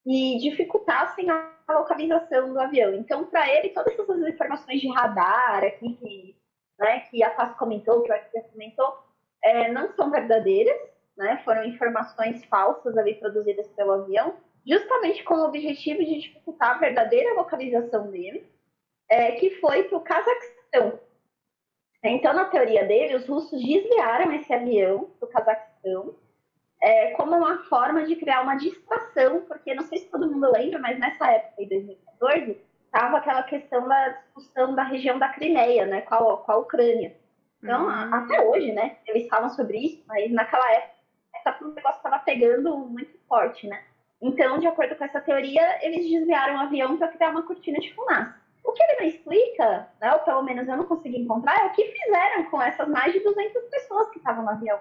[0.05, 2.93] e dificultassem a localização do avião.
[2.95, 6.36] Então, para ele, todas essas informações de radar aqui que
[6.79, 8.97] né, que a Paz comentou, que o FP comentou,
[9.43, 10.77] é, não são verdadeiras,
[11.17, 14.35] né, foram informações falsas ali produzidas pelo avião,
[14.65, 18.45] justamente com o objetivo de dificultar a verdadeira localização dele,
[19.09, 20.99] é, que foi para o Cazaquistão.
[22.03, 26.15] Então, na teoria dele, os russos desviaram esse avião para o Cazaquistão
[26.81, 30.79] é, como uma forma de criar uma distração, porque não sei se todo mundo lembra,
[30.79, 36.01] mas nessa época, em 2014, estava aquela questão da discussão da região da Crimeia, né,
[36.01, 37.15] com a, com a Ucrânia.
[37.61, 38.13] Então, uhum.
[38.13, 40.97] até hoje, né, eles falam sobre isso, mas naquela época
[41.61, 43.83] o negócio estava pegando muito forte, né.
[44.21, 47.93] Então, de acordo com essa teoria, eles desviaram o avião para criar uma cortina de
[47.93, 48.35] fumaça.
[48.63, 51.71] O que ele não explica, né, ou pelo menos eu não consegui encontrar, é o
[51.71, 54.79] que fizeram com essas mais de 200 pessoas que estavam no avião.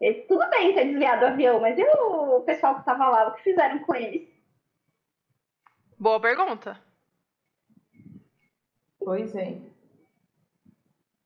[0.00, 3.34] E, tudo bem ter desviado o avião, mas e o pessoal que estava lá, o
[3.34, 4.37] que fizeram com eles?
[5.98, 6.80] Boa pergunta.
[9.00, 9.58] Pois é.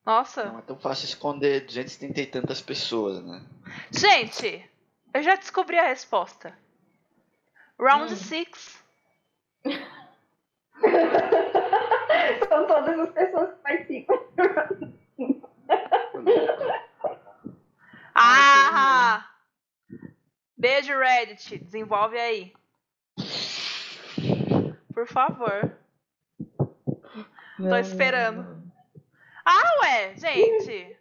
[0.03, 0.45] Nossa.
[0.45, 3.45] Não é tão fácil esconder 230 e tantas pessoas, né?
[3.91, 4.67] Gente,
[5.13, 6.57] eu já descobri a resposta.
[7.79, 8.83] Round 6.
[9.65, 9.71] Hum.
[12.49, 14.13] São todas as pessoas que participam.
[18.15, 19.29] ah!
[20.57, 21.59] Beijo, Reddit.
[21.59, 22.53] Desenvolve aí.
[24.93, 25.77] Por favor.
[27.59, 28.43] Não, Tô esperando.
[28.43, 28.63] Não, não.
[29.45, 30.97] Ah, ué, gente.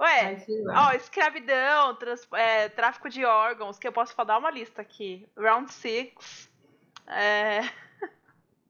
[0.00, 5.28] Ué, ó, escravidão, trans, é, tráfico de órgãos, que eu posso dar uma lista aqui.
[5.36, 6.50] Round 6.
[7.06, 7.60] É...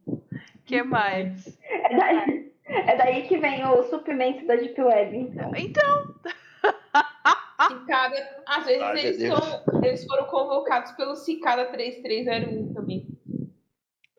[0.66, 1.56] que mais?
[1.62, 5.52] É daí, é daí que vem o suprimento da Deep Web, então.
[5.56, 6.14] Então.
[7.68, 13.06] Cicada, às vezes eles, são, eles foram convocados pelo Cicada 3301 também.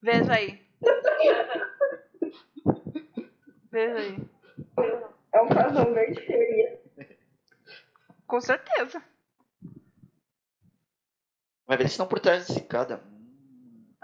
[0.01, 0.65] Veja aí.
[3.71, 4.17] Veja aí.
[5.31, 6.81] crossover de teoria.
[8.25, 9.03] Com certeza.
[11.67, 13.03] Vai ver eles estão por trás da cicada.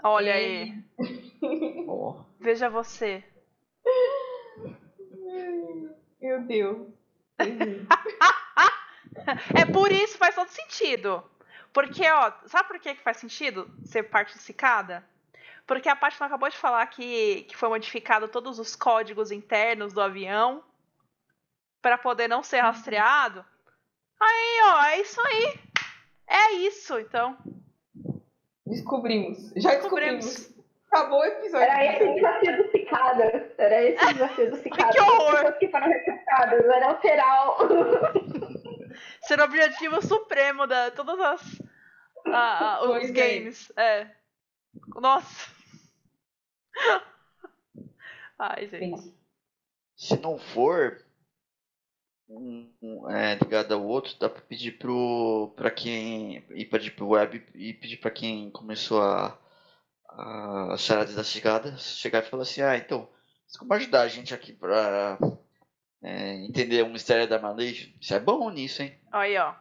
[0.02, 0.74] Olha aí.
[1.88, 2.24] Ó.
[2.38, 3.24] Veja você.
[6.20, 6.88] Meu Deus.
[9.54, 11.22] É por isso faz todo sentido.
[11.72, 15.04] Porque, ó, sabe por que que faz sentido ser parte de cicada?
[15.68, 20.00] Porque a Paty acabou de falar que, que foi modificado todos os códigos internos do
[20.00, 20.64] avião
[21.82, 23.44] para poder não ser rastreado.
[24.20, 25.60] Aí, ó, é isso aí.
[26.26, 27.36] É isso, então.
[28.66, 29.52] Descobrimos.
[29.56, 30.24] Já Descobrimos.
[30.24, 30.58] descobrimos.
[30.90, 31.66] Acabou o episódio.
[31.66, 33.54] Era esse o desafio do Cicada.
[33.58, 34.90] Era esse o desafio do Cicada.
[34.92, 35.52] Que horror!
[35.58, 36.64] Que foram recrutadas.
[36.64, 37.68] Era alterar o...
[39.28, 41.42] Ser o objetivo supremo da todas as
[42.82, 43.12] os Pois é.
[43.12, 43.72] games.
[43.76, 44.06] É.
[44.96, 45.57] Nossa.
[48.38, 49.14] Ai, gente.
[49.96, 51.02] Se não for
[52.28, 55.52] um, um, é, ligado ao outro, dá pra pedir pro.
[55.56, 56.44] pra quem.
[56.50, 59.36] ir pra Deep Web e pedir pra quem começou a.
[60.10, 63.08] a, charada da chegada, chegar e falar assim, ah, então,
[63.46, 65.18] você como ajudar a gente aqui pra
[66.02, 67.92] é, entender o mistério da Malaysia?
[68.00, 68.94] Isso é bom nisso, hein?
[69.10, 69.54] Aí, ó.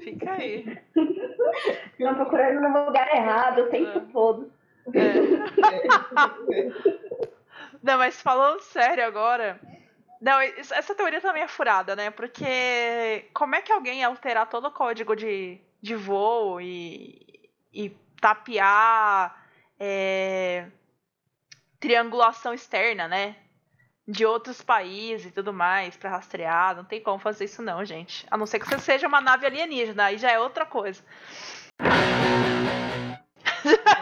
[0.00, 0.64] Fica aí.
[1.98, 4.12] Estão procurando no lugar errado o tempo É.
[4.12, 4.52] todo.
[4.94, 7.36] É.
[7.82, 9.60] Não, mas falando sério agora.
[10.20, 12.10] Não, essa teoria também é furada, né?
[12.10, 17.90] Porque como é que alguém ia alterar todo o código de, de voo e, e
[18.20, 19.46] tapear
[19.78, 20.66] é,
[21.78, 23.36] triangulação externa, né?
[24.08, 26.76] De outros países e tudo mais pra rastrear.
[26.76, 28.26] Não tem como fazer isso, não, gente.
[28.30, 31.02] A não ser que você seja uma nave alienígena, aí já é outra coisa.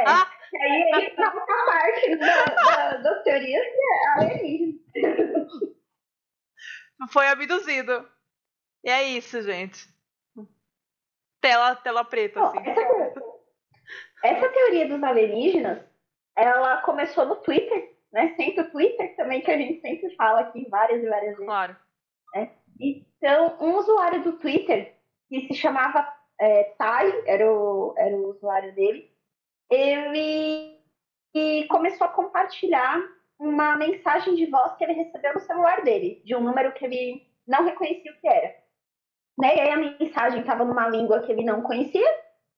[0.00, 0.38] É.
[0.50, 5.48] E aí ele tá uma parte da, da, das teorias que é alienígena.
[7.10, 8.08] Foi abduzido.
[8.84, 9.88] E é isso, gente.
[11.40, 12.58] Tela, tela preta, assim.
[12.64, 12.80] essa,
[14.24, 15.84] essa teoria dos alienígenas,
[16.36, 18.34] ela começou no Twitter, né?
[18.36, 21.46] Sempre o Twitter também, que a gente sempre fala aqui várias e várias vezes.
[21.46, 21.76] Claro.
[22.80, 24.94] Então, um usuário do Twitter,
[25.28, 29.07] que se chamava é, Tai, era o, era o usuário dele,
[29.70, 30.78] ele
[31.68, 33.00] começou a compartilhar
[33.38, 37.26] uma mensagem de voz que ele recebeu no celular dele, de um número que ele
[37.46, 38.54] não reconhecia o que era.
[39.38, 39.56] Né?
[39.56, 42.08] E aí a mensagem estava numa língua que ele não conhecia,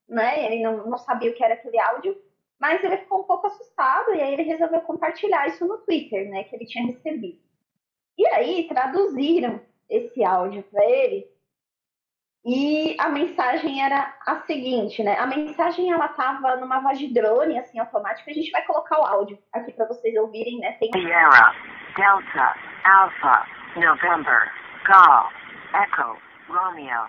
[0.09, 0.47] né?
[0.47, 2.17] ele não, não sabia o que era aquele áudio,
[2.59, 6.45] mas ele ficou um pouco assustado e aí ele resolveu compartilhar isso no Twitter, né,
[6.45, 7.41] que ele tinha recebido.
[8.19, 11.27] E aí traduziram esse áudio para ele.
[12.45, 15.19] E a mensagem era a seguinte, né?
[15.19, 18.31] A mensagem ela tava numa voz de drone assim automática.
[18.31, 20.73] A gente vai colocar o áudio aqui para vocês ouvirem, né?
[20.73, 21.55] Tem Sierra,
[21.95, 24.51] Delta, Alpha, November,
[24.87, 25.33] Golf,
[25.75, 26.17] Echo,
[26.49, 27.09] Romeo,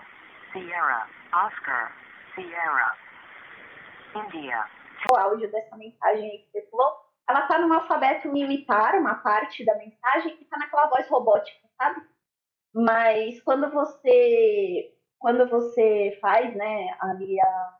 [0.52, 1.96] Sierra, Oscar,
[2.34, 2.96] Sierra,
[4.14, 4.66] India,
[5.10, 6.92] o áudio dessa mensagem aí que você falou.
[7.26, 12.02] Ela tá num alfabeto militar, uma parte da mensagem que tá naquela voz robótica, sabe?
[12.74, 14.92] Mas quando você
[15.22, 17.76] quando você faz, né, ali a,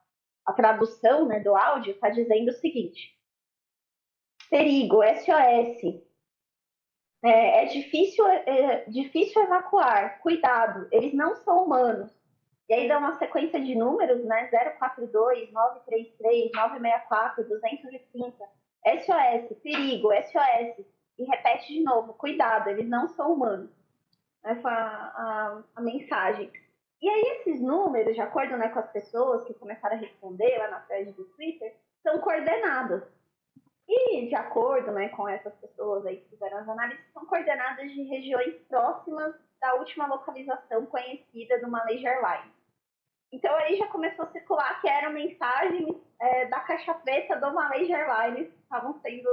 [0.46, 3.18] a tradução, né, do áudio, tá dizendo o seguinte:
[4.48, 6.00] perigo, SOS.
[7.24, 10.20] É, é difícil, é difícil evacuar.
[10.20, 12.10] Cuidado, eles não são humanos.
[12.68, 14.48] E aí dá uma sequência de números, né?
[14.78, 18.44] 042, 933, 964, 230.
[18.84, 20.86] SOS, perigo, SOS.
[21.18, 23.70] E repete de novo, cuidado, eles não são humanos.
[24.44, 26.50] Essa a, a, a mensagem.
[27.02, 30.68] E aí esses números, de acordo né, com as pessoas que começaram a responder lá
[30.68, 33.02] na thread do Twitter, são coordenadas.
[33.88, 38.04] E de acordo né, com essas pessoas aí que fizeram as análises, são coordenadas de
[38.04, 42.54] regiões próximas da última localização conhecida do Malaysia Airlines.
[43.32, 47.96] Então aí já começou a circular que eram mensagens é, da caixa preta do Malaysia
[47.96, 49.28] Airlines que estavam sendo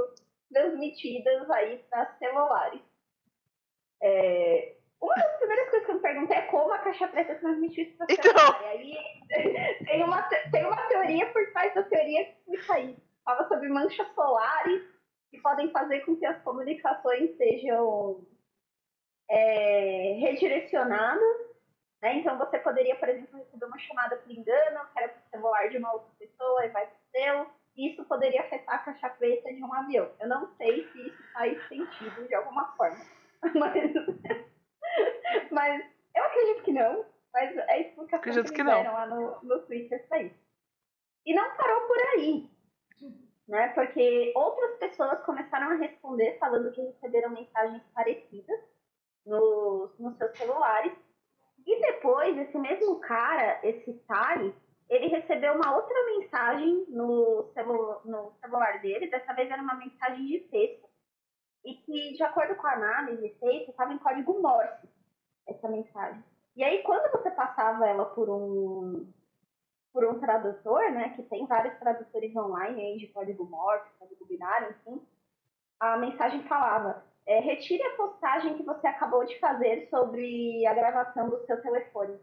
[0.52, 2.80] transmitidas aí para celulares.
[4.02, 7.84] É, uma das primeiras coisas que eu me perguntei é como a caixa preta transmitiu
[7.84, 8.62] isso para Então.
[8.62, 8.98] E aí
[9.86, 13.00] tem uma, te- tem uma teoria por trás da teoria que explica isso.
[13.24, 14.82] Fala sobre manchas solares
[15.30, 18.26] que podem fazer com que as comunicações sejam
[19.30, 21.50] é, redirecionadas.
[22.02, 22.16] Né?
[22.16, 25.68] Então você poderia, por exemplo, receber uma chamada por engano, que era para o celular
[25.68, 27.50] de uma outra pessoa e vai para o seu.
[27.76, 30.10] Isso poderia afetar a caixa preta de um avião.
[30.18, 32.98] Eu não sei se isso faz sentido de alguma forma.
[33.54, 33.92] Mas,
[35.50, 37.04] mas eu acredito que não.
[37.32, 38.82] Mas é a explicação Acredito que que não.
[38.82, 40.34] lá no, no Twitter para isso.
[41.24, 42.50] E não parou por aí.
[43.48, 43.68] Né?
[43.68, 48.60] Porque outras pessoas começaram a responder falando que receberam mensagens parecidas.
[49.26, 50.92] nos seus celulares.
[51.66, 54.52] E depois, esse mesmo cara, esse Tai,
[54.88, 60.26] ele recebeu uma outra mensagem no, celu no celular dele, dessa vez era uma mensagem
[60.26, 60.88] de texto,
[61.64, 64.88] e que, de acordo com a análise feita, estava em código Morse,
[65.46, 66.22] essa mensagem.
[66.56, 69.10] E aí, quando você passava ela por um,
[69.92, 74.70] por um tradutor, né, que tem vários tradutores online aí de código Morse, código binário,
[74.70, 75.06] enfim,
[75.78, 81.28] a mensagem falava: é, retire a postagem que você acabou de fazer sobre a gravação
[81.28, 82.18] do seu telefone.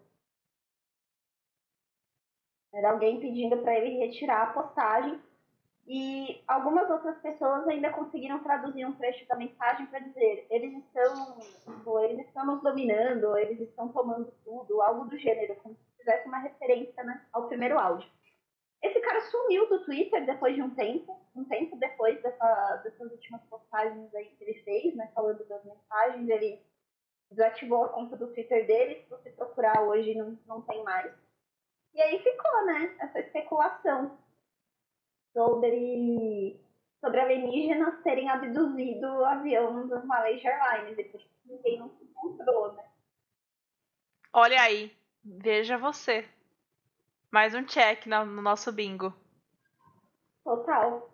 [2.74, 5.20] Era alguém pedindo para ele retirar a postagem
[5.88, 11.39] e algumas outras pessoas ainda conseguiram traduzir um trecho da mensagem para dizer eles estão
[12.03, 16.39] eles estão nos dominando, eles estão tomando tudo, algo do gênero, como se fizesse uma
[16.39, 18.09] referência né, ao primeiro áudio.
[18.83, 23.41] Esse cara sumiu do Twitter depois de um tempo, um tempo depois dessa, dessas últimas
[23.45, 26.61] postagens aí que ele fez, né, falando das mensagens, ele
[27.31, 31.13] desativou a conta do Twitter dele, se você procurar hoje não, não tem mais.
[31.93, 34.17] E aí ficou, né, essa especulação
[35.38, 36.59] sobre,
[36.99, 42.03] sobre alienígenas terem abduzido o avião dos Malaysia Airlines, e por isso ninguém não se
[42.03, 42.83] encontrou, né.
[44.33, 44.91] Olha aí,
[45.23, 46.27] veja você.
[47.29, 49.13] Mais um check no, no nosso bingo.
[50.43, 51.07] Total.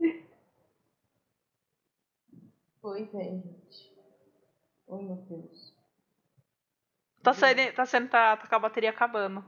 [2.80, 3.92] Pois é, gente.
[4.86, 5.74] Oh, meu Deus.
[7.22, 9.44] Tá sendo, tá sendo, tá, tá com a bateria acabando.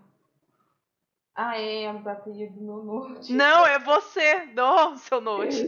[1.43, 3.33] Ah, é, a bateria do meu note.
[3.33, 5.65] Não, é você, não, seu note.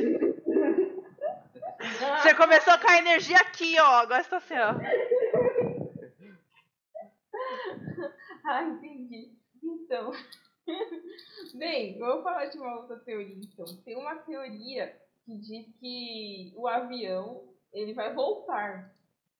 [2.20, 4.02] Você começou com a energia aqui, ó.
[4.02, 4.74] Agora está assim, ó.
[8.44, 9.32] Ah, entendi.
[9.62, 10.12] Então.
[11.54, 13.64] Bem, vamos falar de uma outra teoria, então.
[13.82, 14.94] Tem uma teoria
[15.24, 18.94] que diz que o avião ele vai voltar.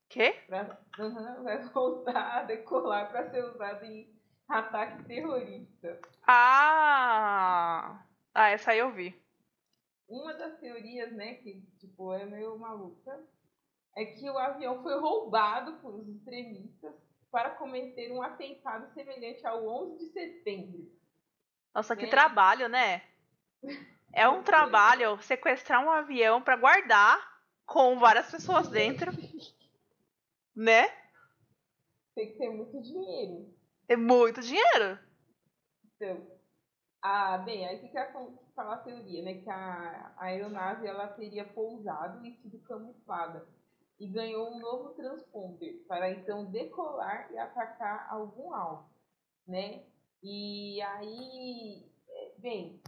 [0.08, 0.34] Quê?
[0.46, 0.78] Pra,
[1.42, 4.08] vai voltar a decolar para ser usado em
[4.48, 6.00] ataque terrorista.
[6.26, 8.04] Ah!
[8.34, 9.20] Ah, essa aí eu vi.
[10.08, 13.18] Uma das teorias, né, que tipo, é meio maluca,
[13.96, 16.94] é que o avião foi roubado por os extremistas
[17.30, 20.90] para cometer um atentado semelhante ao 11 de setembro.
[21.74, 22.08] Nossa, que É.
[22.08, 23.02] trabalho, né?
[24.12, 27.18] É um trabalho sequestrar um avião pra guardar
[27.64, 29.10] com várias pessoas dentro,
[30.54, 30.88] né?
[32.14, 33.54] Tem que ter muito dinheiro.
[33.92, 34.98] É muito dinheiro.
[35.84, 36.26] Então,
[37.02, 38.10] a, bem, aí fica
[38.56, 39.34] a teoria, né?
[39.34, 43.46] Que a, a aeronave ela teria pousado e sido camuflada
[44.00, 48.88] e ganhou um novo transponder para então decolar e atacar algum alvo,
[49.46, 49.84] né?
[50.22, 52.80] E aí, é, bem,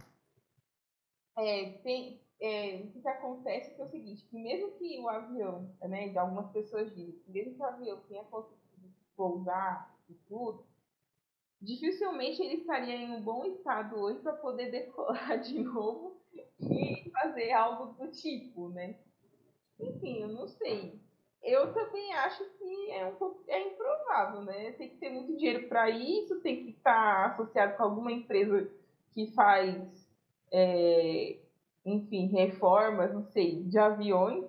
[1.37, 5.71] é, tem, é, o que, acontece é, é o seguinte, que mesmo que o avião,
[5.81, 10.65] né, algumas pessoas dizem, mesmo que o avião tenha conseguido pousar e tudo,
[11.61, 16.17] dificilmente ele estaria em um bom estado hoje para poder decolar de novo
[16.59, 18.97] e fazer algo do tipo, né?
[19.79, 20.99] Enfim, eu não sei.
[21.43, 24.71] Eu também acho que é um pouco é improvável, né?
[24.73, 28.67] Tem que ter muito dinheiro para isso, tem que estar associado com alguma empresa
[29.13, 30.09] que faz,
[30.51, 31.39] é,
[31.85, 34.45] enfim, reformas, não sei, de aviões.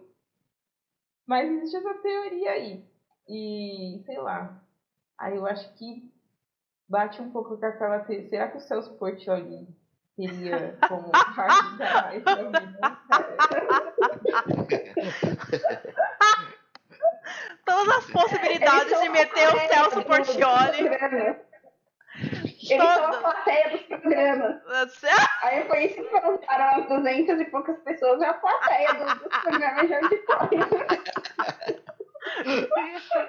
[1.27, 2.85] Mas existe essa teoria aí.
[3.29, 4.63] E, sei lá.
[5.19, 6.11] Aí eu acho que
[6.89, 8.05] bate um pouco com aquela.
[8.05, 9.67] Será que o Celso Portioli
[10.17, 12.13] teria como parte da?
[17.65, 20.89] Todas as possibilidades de meter o Celso Portioli.
[22.69, 24.63] Eles são a plateia dos programas.
[25.43, 29.39] Aí foi isso que perguntaram as 200 e poucas pessoas, é a plateia do- dos
[29.39, 30.61] programas de auditório.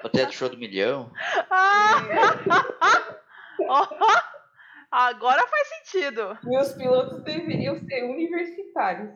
[0.04, 1.10] Até do show do milhão.
[1.50, 2.00] Ah!
[3.68, 3.86] Ó,
[4.90, 6.38] Agora faz sentido.
[6.46, 9.10] Os pilotos deveriam ser universitários.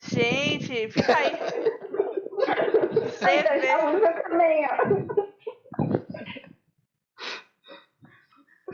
[0.00, 1.32] Gente, fica aí.
[3.04, 3.70] Você Aí vê.
[3.70, 4.76] a Lusa também, ó.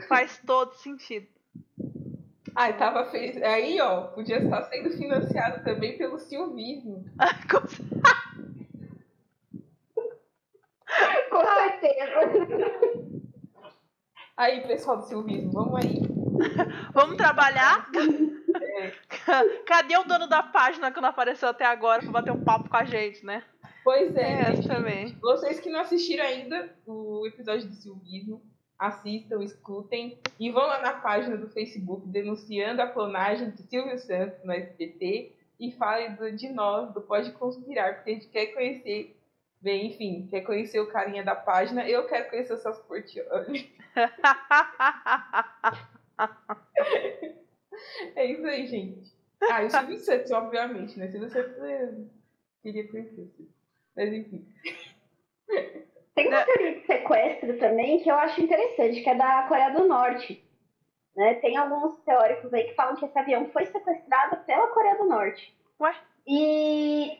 [0.07, 1.27] Faz todo sentido.
[2.55, 3.41] Ai, tava fez...
[3.43, 7.05] Aí, ó, podia estar sendo financiado também pelo silvismo.
[11.29, 12.90] Com certeza.
[14.41, 16.01] Aí, pessoal do silvismo, vamos aí.
[16.95, 17.87] Vamos trabalhar?
[19.67, 22.75] Cadê o dono da página que não apareceu até agora pra bater um papo com
[22.77, 23.43] a gente, né?
[23.83, 24.67] Pois é, É, gente.
[24.67, 25.15] também.
[25.21, 28.41] Vocês que não assistiram ainda o episódio do silvismo,
[28.79, 34.43] assistam, escutem e vão lá na página do Facebook denunciando a clonagem de Silvio Santos
[34.43, 39.20] no SBT e falem de nós, do Pode Conspirar, porque a gente quer conhecer
[39.61, 41.87] Bem, enfim, quer conhecer o carinha da página?
[41.87, 43.75] Eu quero conhecer o Celso Portioli.
[48.15, 49.11] é isso aí, gente.
[49.51, 51.09] Ah, e o Silvio Santos, obviamente, né?
[51.09, 52.09] Silvio Santos eu
[52.63, 53.29] queria conhecer.
[53.95, 54.47] Mas enfim.
[56.15, 59.87] Tem uma teoria de sequestro também que eu acho interessante, que é da Coreia do
[59.87, 60.43] Norte.
[61.15, 61.35] Né?
[61.35, 65.55] Tem alguns teóricos aí que falam que esse avião foi sequestrado pela Coreia do Norte.
[65.79, 65.95] Ué?
[66.27, 67.19] E,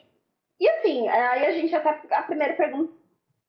[0.61, 1.89] e assim, aí a gente até.
[2.15, 2.93] A primeira pergunta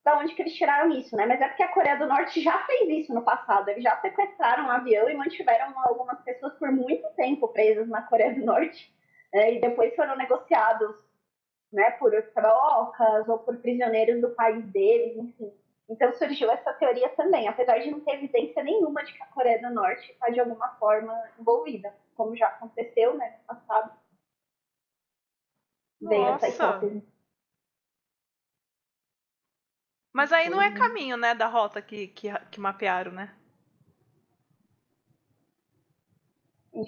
[0.03, 1.27] da onde que eles tiraram isso, né?
[1.27, 3.69] Mas é porque a Coreia do Norte já fez isso no passado.
[3.69, 8.35] Eles já sequestraram um avião e mantiveram algumas pessoas por muito tempo presas na Coreia
[8.35, 8.91] do Norte.
[9.31, 9.55] Né?
[9.55, 10.97] E depois foram negociados
[11.71, 15.53] né, por trocas ou por prisioneiros do país deles, enfim.
[15.91, 19.61] Então surgiu essa teoria também, apesar de não ter evidência nenhuma de que a Coreia
[19.61, 23.93] do Norte está de alguma forma envolvida, como já aconteceu né, no passado.
[26.03, 27.03] Veio essa hipótese.
[30.13, 33.35] Mas aí não é caminho, né, da rota que, que, que mapearam, né?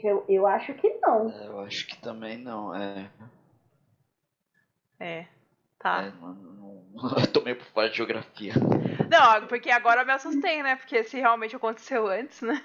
[0.02, 1.30] Eu, eu acho que não.
[1.30, 3.10] É, eu acho que também não, é.
[4.98, 5.26] É.
[5.78, 6.04] Tá.
[6.04, 6.84] É, não, não,
[7.20, 8.54] eu tomei por fora de geografia.
[9.10, 10.76] Não, porque agora eu me assustei, né?
[10.76, 12.62] Porque se realmente aconteceu antes, né?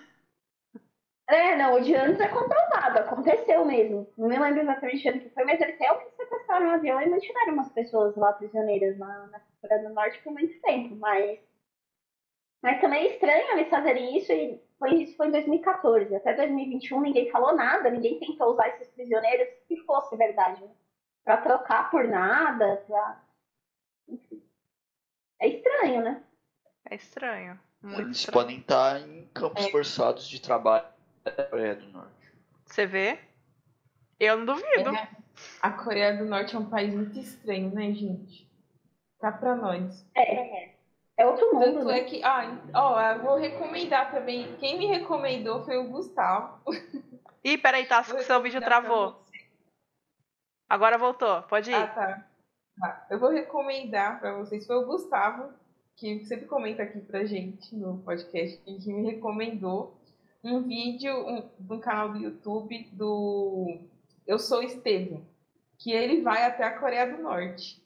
[1.29, 4.11] É, não, o de antes é comprovado, aconteceu mesmo.
[4.17, 7.53] Não me lembro exatamente o que foi, mas eles realmente sequestraram um avião e mantiveram
[7.53, 11.39] umas pessoas lá prisioneiras na, na Coreia do Norte por muito tempo, mas.
[12.63, 16.15] Mas também é estranho eles fazerem isso e foi, isso foi em 2014.
[16.15, 20.61] Até 2021 ninguém falou nada, ninguém tentou usar esses prisioneiros se fosse verdade.
[20.63, 20.71] Né?
[21.23, 23.21] Pra trocar por nada, pra.
[24.07, 24.41] Enfim.
[25.39, 26.23] É estranho, né?
[26.89, 27.59] É estranho.
[27.83, 28.33] Muito Eles estranho.
[28.33, 29.69] podem estar em campos É.
[29.69, 30.85] forçados de trabalho
[31.23, 32.33] da Coreia do Norte.
[32.65, 33.19] Você vê?
[34.19, 34.95] Eu não duvido.
[34.95, 35.09] É,
[35.61, 38.49] a Coreia do Norte é um país muito estranho, né, gente?
[39.19, 40.05] Tá pra nós.
[40.15, 40.77] É.
[41.17, 41.99] É outro mundo, Tanto né?
[41.99, 44.55] é que, ah, ó, eu vou recomendar também.
[44.55, 46.61] Quem me recomendou foi o Gustavo.
[47.43, 49.21] Ih, peraí, tá, seu vídeo travou.
[50.69, 51.75] Agora voltou, pode ir.
[51.75, 52.25] Ah, tá.
[52.79, 53.07] Tá.
[53.09, 54.65] Eu vou recomendar pra vocês.
[54.65, 55.51] Foi o Gustavo,
[55.97, 59.98] que sempre comenta aqui pra gente no podcast, que me recomendou
[60.43, 63.79] um vídeo um, um canal do YouTube do
[64.25, 65.21] Eu Sou Estevam,
[65.77, 67.81] que ele vai até a Coreia do Norte.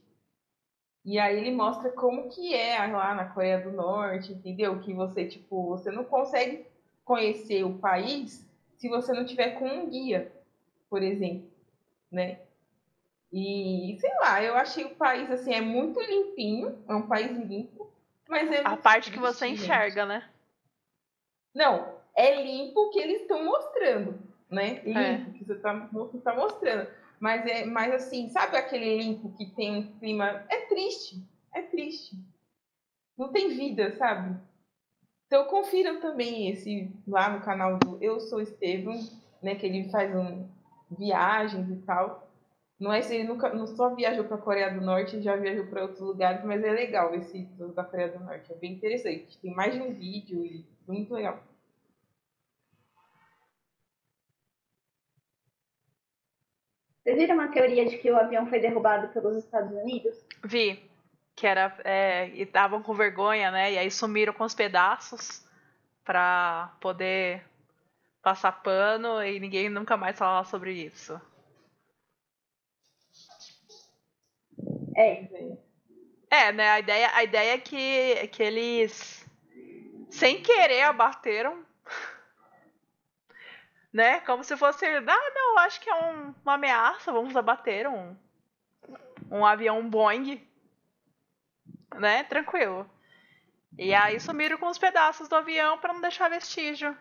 [1.05, 4.79] E aí ele mostra como que é lá na Coreia do Norte, entendeu?
[4.79, 6.65] Que você, tipo, você não consegue
[7.03, 8.47] conhecer o país
[8.77, 10.31] se você não tiver com um guia,
[10.89, 11.49] por exemplo,
[12.11, 12.39] né?
[13.31, 17.91] E, sei lá, eu achei o país, assim, é muito limpinho, é um país limpo,
[18.29, 20.29] mas é A parte que você enxerga, né?
[21.53, 24.81] Não, é limpo o que eles estão mostrando, né?
[24.83, 25.25] Limpo É.
[25.37, 26.87] que você tá, que tá mostrando.
[27.19, 30.45] Mas é, mas assim, sabe aquele limpo que tem um clima.
[30.49, 31.23] É triste.
[31.53, 32.17] É triste.
[33.17, 34.37] Não tem vida, sabe?
[35.27, 38.99] Então confiram também esse lá no canal do Eu Sou Estevam,
[39.41, 39.55] né?
[39.55, 40.47] Que ele faz um,
[40.97, 42.27] viagens e tal.
[42.79, 45.67] Não é se ele nunca não só viajou para a Coreia do Norte, já viajou
[45.67, 47.43] para outros lugares, mas é legal esse
[47.75, 49.37] da Coreia do Norte, é bem interessante.
[49.39, 51.41] Tem mais de um vídeo e muito legal.
[57.03, 60.15] Vocês viram uma teoria de que o avião foi derrubado pelos Estados Unidos?
[60.43, 60.89] Vi.
[61.35, 61.75] Que era.
[61.83, 63.73] É, e estavam com vergonha, né?
[63.73, 65.45] E aí sumiram com os pedaços
[66.05, 67.43] pra poder
[68.21, 71.19] passar pano e ninguém nunca mais falava sobre isso.
[74.95, 75.27] É,
[76.29, 76.69] É, né?
[76.69, 79.25] A ideia, a ideia é que, que eles,
[80.09, 81.65] sem querer, abateram.
[83.93, 84.19] Né?
[84.21, 84.85] Como se fosse.
[84.85, 88.15] Ah, não, acho que é um- uma ameaça, vamos abater um,
[89.29, 90.45] um avião Boeing.
[91.95, 92.23] Né?
[92.23, 92.89] Tranquilo.
[93.77, 96.97] E aí sumiram com os pedaços do avião pra não deixar vestígio.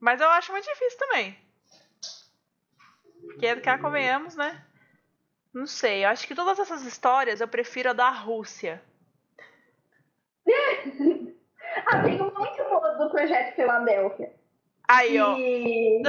[0.00, 1.38] Mas eu acho muito difícil também.
[3.26, 4.64] Porque cá convenhamos, né?
[5.54, 8.82] Não sei, eu acho que todas essas histórias eu prefiro a da Rússia.
[11.86, 14.30] Ah, tem muito boa do Projeto Filadélfia.
[14.92, 15.34] Aí, ó.
[15.34, 16.02] que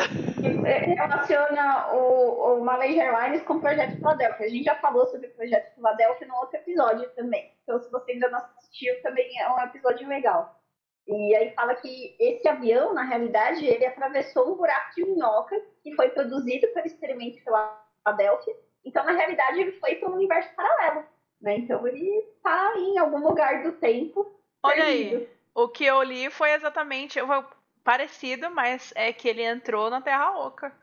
[0.44, 0.50] que
[0.94, 4.46] relaciona o, o Malaysia Airlines com o Projeto Filadélfia.
[4.46, 7.54] A gente já falou sobre o Projeto Filadélfia no outro episódio também.
[7.64, 10.60] Então, se você ainda não assistiu, também é um episódio legal.
[11.08, 15.96] E aí fala que esse avião, na realidade, ele atravessou um buraco de minhoca que
[15.96, 18.56] foi produzido pelo experimento Filadélfia.
[18.86, 21.06] Então, na realidade, ele foi para um universo paralelo.
[21.42, 21.58] Né?
[21.58, 24.40] Então, ele está em algum lugar do tempo.
[24.62, 25.18] Olha perdido.
[25.18, 25.30] aí.
[25.56, 27.46] O que eu li foi exatamente foi
[27.84, 30.74] parecido, mas é que ele entrou na Terra Oca.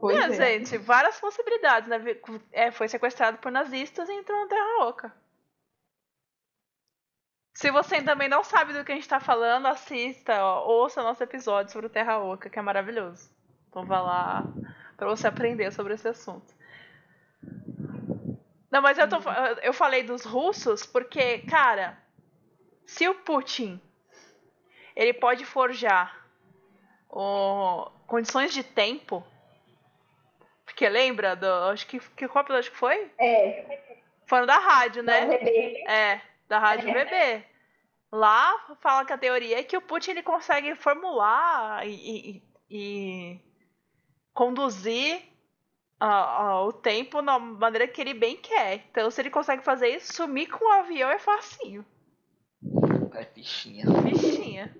[0.00, 0.58] Pois é, é.
[0.58, 1.98] gente, várias possibilidades, né?
[2.52, 5.12] É, foi sequestrado por nazistas e entrou na Terra Oca.
[7.54, 11.24] Se você também não sabe do que a gente tá falando, assista, ó, ouça nosso
[11.24, 13.28] episódio sobre o Terra Oca, que é maravilhoso.
[13.68, 14.44] Então vá lá
[14.96, 16.54] pra você aprender sobre esse assunto.
[18.70, 19.16] Não, mas eu, tô,
[19.62, 21.98] eu falei dos russos porque, cara,
[22.88, 23.78] se o Putin
[24.96, 26.26] ele pode forjar
[27.10, 29.24] ó, condições de tempo
[30.64, 31.46] porque lembra do.
[31.70, 31.98] Acho que.
[31.98, 33.10] que qual episódio que foi?
[33.18, 35.24] É, Foi da rádio, né?
[35.24, 35.36] né?
[35.86, 37.44] É, da rádio BB.
[38.12, 41.92] Lá fala que a teoria é que o Putin ele consegue formular e,
[42.30, 43.40] e- e
[44.32, 45.22] conduzir
[46.64, 48.84] o tempo na maneira que ele bem quer.
[48.90, 51.84] Então, se ele consegue fazer isso, sumir com o avião é facinho.
[53.18, 53.84] É fichinha.
[54.04, 54.72] Bichinha.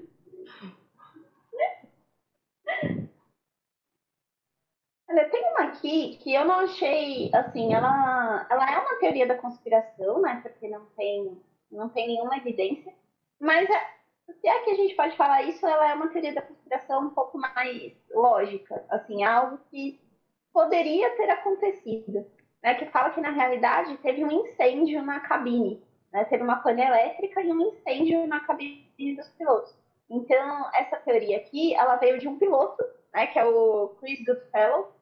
[5.10, 9.34] Olha, tem uma aqui que eu não achei, assim, ela, ela é uma teoria da
[9.34, 10.38] conspiração, né?
[10.40, 12.94] Porque não tem, não tem nenhuma evidência.
[13.40, 13.86] Mas é,
[14.32, 17.10] se é que a gente pode falar isso, ela é uma teoria da conspiração um
[17.10, 20.00] pouco mais lógica, assim, algo que
[20.52, 22.24] poderia ter acontecido,
[22.62, 22.74] né?
[22.74, 25.82] Que fala que na realidade teve um incêndio na cabine,
[26.12, 26.24] né?
[26.24, 29.74] Teve uma pane elétrica e um incêndio na cabine dos pilotos.
[30.10, 33.26] Então essa teoria aqui, ela veio de um piloto, né?
[33.26, 34.92] Que é o Chris Goodfellow,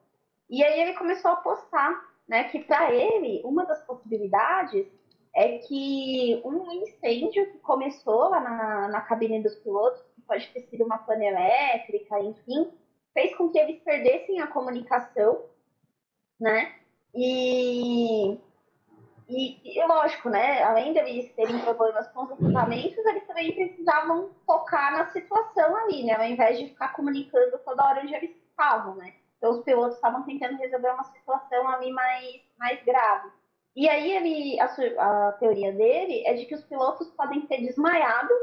[0.49, 2.45] e aí ele começou a apostar, né?
[2.45, 4.87] Que para ele uma das possibilidades
[5.35, 10.61] é que um incêndio que começou lá na, na cabine dos pilotos, que pode ter
[10.61, 12.71] sido uma pane elétrica, enfim,
[13.13, 15.43] fez com que eles perdessem a comunicação,
[16.39, 16.73] né?
[17.13, 18.39] E,
[19.29, 20.63] e, e lógico, né?
[20.63, 26.15] Além deles terem problemas com os equipamentos, eles também precisavam focar na situação ali, né?
[26.15, 29.13] Ao invés de ficar comunicando toda hora onde eles estavam, né?
[29.37, 33.29] Então os pilotos estavam tentando resolver uma situação ali mais, mais grave.
[33.75, 34.65] E aí ele, a,
[35.27, 38.33] a teoria dele é de que os pilotos podem ter desmaiado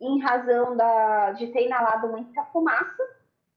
[0.00, 3.02] em razão da, de ter inalado muita fumaça,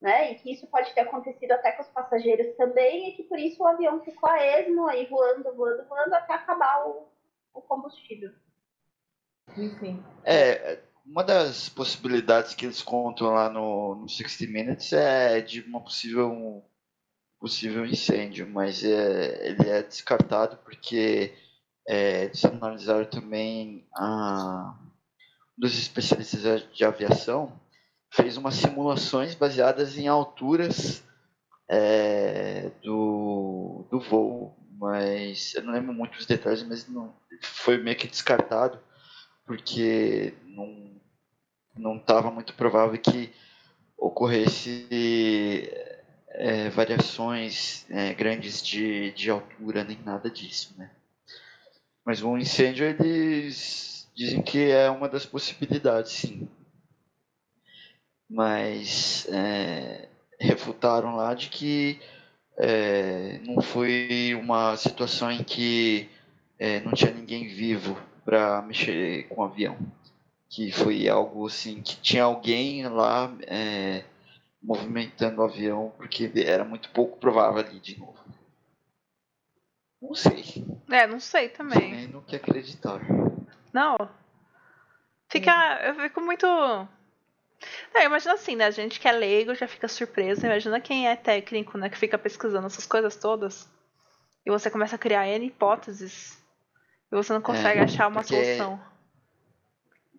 [0.01, 0.31] né?
[0.31, 3.63] E que isso pode ter acontecido até com os passageiros também, e que por isso
[3.63, 7.07] o avião ficou a esmo, aí voando, voando, voando, até acabar o,
[7.53, 8.31] o combustível.
[9.57, 10.03] Enfim.
[10.23, 15.81] É, uma das possibilidades que eles contam lá no, no 60 Minutes é de uma
[15.81, 16.63] possível, um
[17.39, 21.33] possível incêndio, mas é, ele é descartado porque
[21.87, 24.75] é, eles analisaram também a,
[25.57, 27.59] um dos especialistas de aviação
[28.15, 31.03] fez umas simulações baseadas em alturas
[31.67, 37.97] é, do, do voo, mas eu não lembro muito os detalhes, mas não, foi meio
[37.97, 38.79] que descartado
[39.45, 40.95] porque não
[41.77, 43.33] não estava muito provável que
[43.97, 45.69] ocorresse
[46.29, 50.89] é, variações é, grandes de, de altura nem nada disso, né?
[52.05, 56.47] Mas um incêndio eles dizem que é uma das possibilidades, sim.
[58.29, 60.07] Mas é,
[60.39, 61.99] refutaram lá de que
[62.57, 66.09] é, não foi uma situação em que
[66.57, 69.77] é, não tinha ninguém vivo para mexer com o avião
[70.49, 74.05] que foi algo assim que tinha alguém lá é,
[74.63, 78.15] movimentando o avião porque era muito pouco provável ali de novo.
[80.01, 80.43] Não sei,
[80.89, 81.91] É, não sei não sei também.
[81.91, 83.01] nem no que acreditar.
[83.73, 83.97] Não.
[85.29, 85.81] Fica.
[85.83, 86.45] Eu fico muito.
[87.93, 88.65] Não, imagina assim, né?
[88.65, 90.45] A gente que é leigo já fica surpreso.
[90.45, 91.89] Imagina quem é técnico, né?
[91.89, 93.67] Que fica pesquisando essas coisas todas.
[94.45, 96.37] E você começa a criar N hipóteses.
[97.11, 98.79] E você não consegue É, achar uma solução.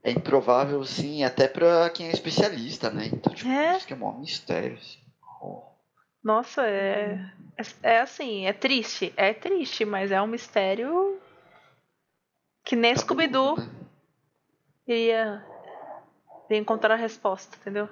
[0.03, 3.07] É improvável, sim, até pra quem é especialista, né?
[3.13, 3.77] Então, tipo, É.
[3.77, 4.77] isso que é maior mistério.
[4.77, 4.99] Assim.
[5.43, 5.63] Oh.
[6.23, 7.19] Nossa, é,
[7.57, 7.63] é.
[7.83, 9.13] É assim, é triste.
[9.17, 11.21] É triste, mas é um mistério.
[12.65, 13.57] Que nem Tá Scooby-Doo
[14.87, 15.45] iria,
[16.47, 17.89] iria encontrar a resposta, entendeu?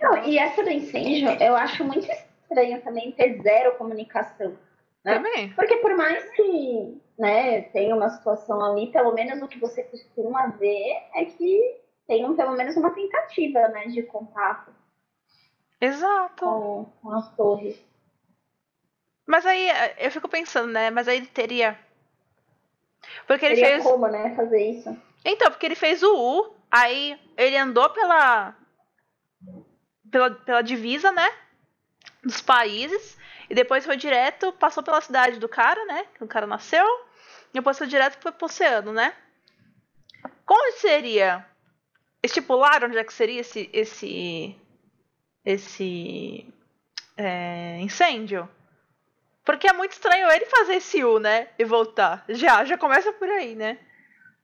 [0.00, 4.56] Não, e essa do incêndio, eu acho muito estranho também ter zero comunicação.
[5.04, 5.14] Né?
[5.14, 5.52] Também.
[5.54, 10.46] Porque por mais que né, tenha uma situação ali, pelo menos o que você costuma
[10.48, 14.72] ver é que tenham pelo menos uma tentativa né, de contato
[15.80, 16.44] Exato.
[16.44, 17.78] com, com as torres.
[19.26, 19.68] Mas aí
[19.98, 20.90] eu fico pensando, né?
[20.90, 21.78] Mas aí ele teria.
[23.26, 23.84] Porque ele Teria fez.
[23.84, 25.07] como, né, fazer isso?
[25.30, 28.56] Então, porque ele fez o U, aí ele andou pela.
[30.10, 31.30] pela, pela divisa, né?
[32.24, 33.18] Dos países.
[33.50, 36.06] E depois foi direto, passou pela cidade do cara, né?
[36.14, 36.86] Que o cara nasceu.
[37.50, 39.14] E depois foi direto pro, pro oceano, né?
[40.46, 41.46] Como seria?
[42.22, 43.68] Estipularam onde é que seria esse.
[43.70, 44.56] esse
[45.44, 46.46] esse
[47.16, 48.48] é, incêndio.
[49.44, 51.48] Porque é muito estranho ele fazer esse U, né?
[51.58, 52.24] E voltar.
[52.28, 53.78] Já, já começa por aí, né?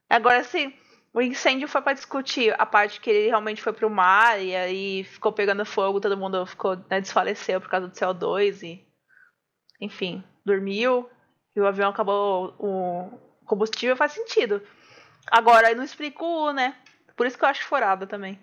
[0.09, 0.73] Agora, se
[1.13, 5.03] o incêndio foi para discutir a parte que ele realmente foi pro mar e aí
[5.05, 8.85] ficou pegando fogo, todo mundo ficou, né, desfaleceu por causa do CO2 e.
[9.79, 11.09] Enfim, dormiu
[11.55, 14.61] e o avião acabou o combustível, faz sentido.
[15.31, 16.75] Agora, não explico né?
[17.15, 18.39] Por isso que eu acho furada também.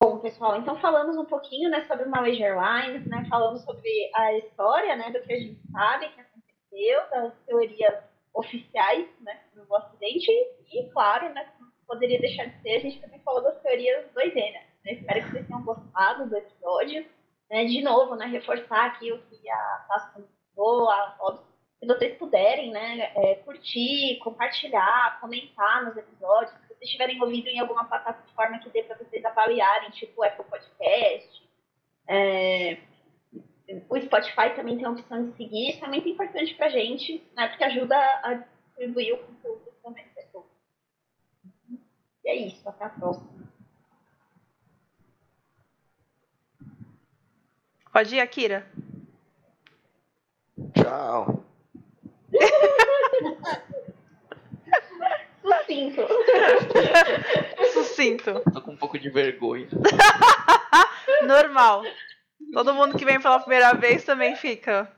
[0.00, 4.38] Bom, pessoal, então falamos um pouquinho né, sobre o Malaysia Airlines, né, falamos sobre a
[4.38, 7.94] história né, do que a gente sabe que aconteceu, das teorias
[8.34, 10.30] oficiais né, do acidente
[10.72, 11.48] e, claro, né,
[11.86, 14.62] poderia deixar de ser, a gente também falou das teorias doideiras.
[14.84, 14.92] Né?
[14.92, 17.06] Espero que vocês tenham gostado do episódio.
[17.50, 17.64] Né?
[17.64, 20.88] De novo, né, reforçar aqui o que a Tassi falou,
[21.78, 27.84] se vocês puderem né, é, curtir, compartilhar, comentar nos episódios, vocês estiverem ouvindo em alguma
[27.84, 31.46] plataforma que dê para vocês avaliarem, tipo Apple Podcast,
[32.08, 32.78] é,
[33.88, 37.22] o Spotify também tem a opção de seguir, isso é muito importante para a gente,
[37.36, 39.75] né, porque ajuda a distribuir o conteúdo.
[42.26, 43.28] E é isso, até a próxima.
[47.92, 48.66] Pode ir, Akira?
[50.74, 51.44] Tchau.
[55.40, 56.02] Sucinto.
[57.72, 58.42] Sucinto.
[58.52, 59.68] Tô com um pouco de vergonha.
[61.22, 61.84] Normal.
[62.52, 64.92] Todo mundo que vem pela primeira vez também fica.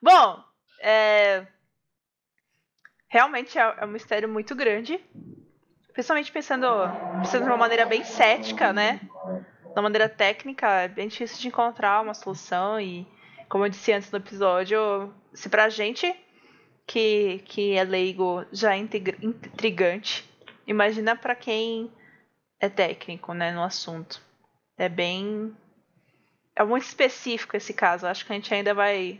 [0.00, 0.42] Bom,
[0.80, 1.46] é...
[3.08, 5.00] realmente é é um mistério muito grande.
[5.92, 6.66] Principalmente pensando,
[7.22, 9.00] pensando de uma maneira bem cética, né?
[9.64, 12.78] De uma maneira técnica, é bem difícil de encontrar uma solução.
[12.80, 13.06] E,
[13.48, 16.14] como eu disse antes no episódio, se pra gente
[16.86, 20.28] que, que é leigo já é intriga- intrigante,
[20.66, 21.90] imagina pra quem
[22.60, 24.20] é técnico, né, no assunto.
[24.76, 25.56] É bem.
[26.54, 28.06] É muito específico esse caso.
[28.06, 29.18] Acho que a gente ainda vai.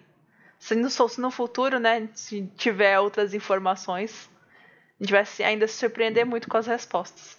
[0.58, 4.28] Se no, se no futuro, né, se tiver outras informações,
[4.98, 7.38] a gente vai ainda se surpreender muito com as respostas.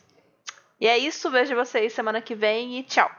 [0.80, 1.32] E é isso.
[1.32, 3.09] Vejo vocês semana que vem e tchau.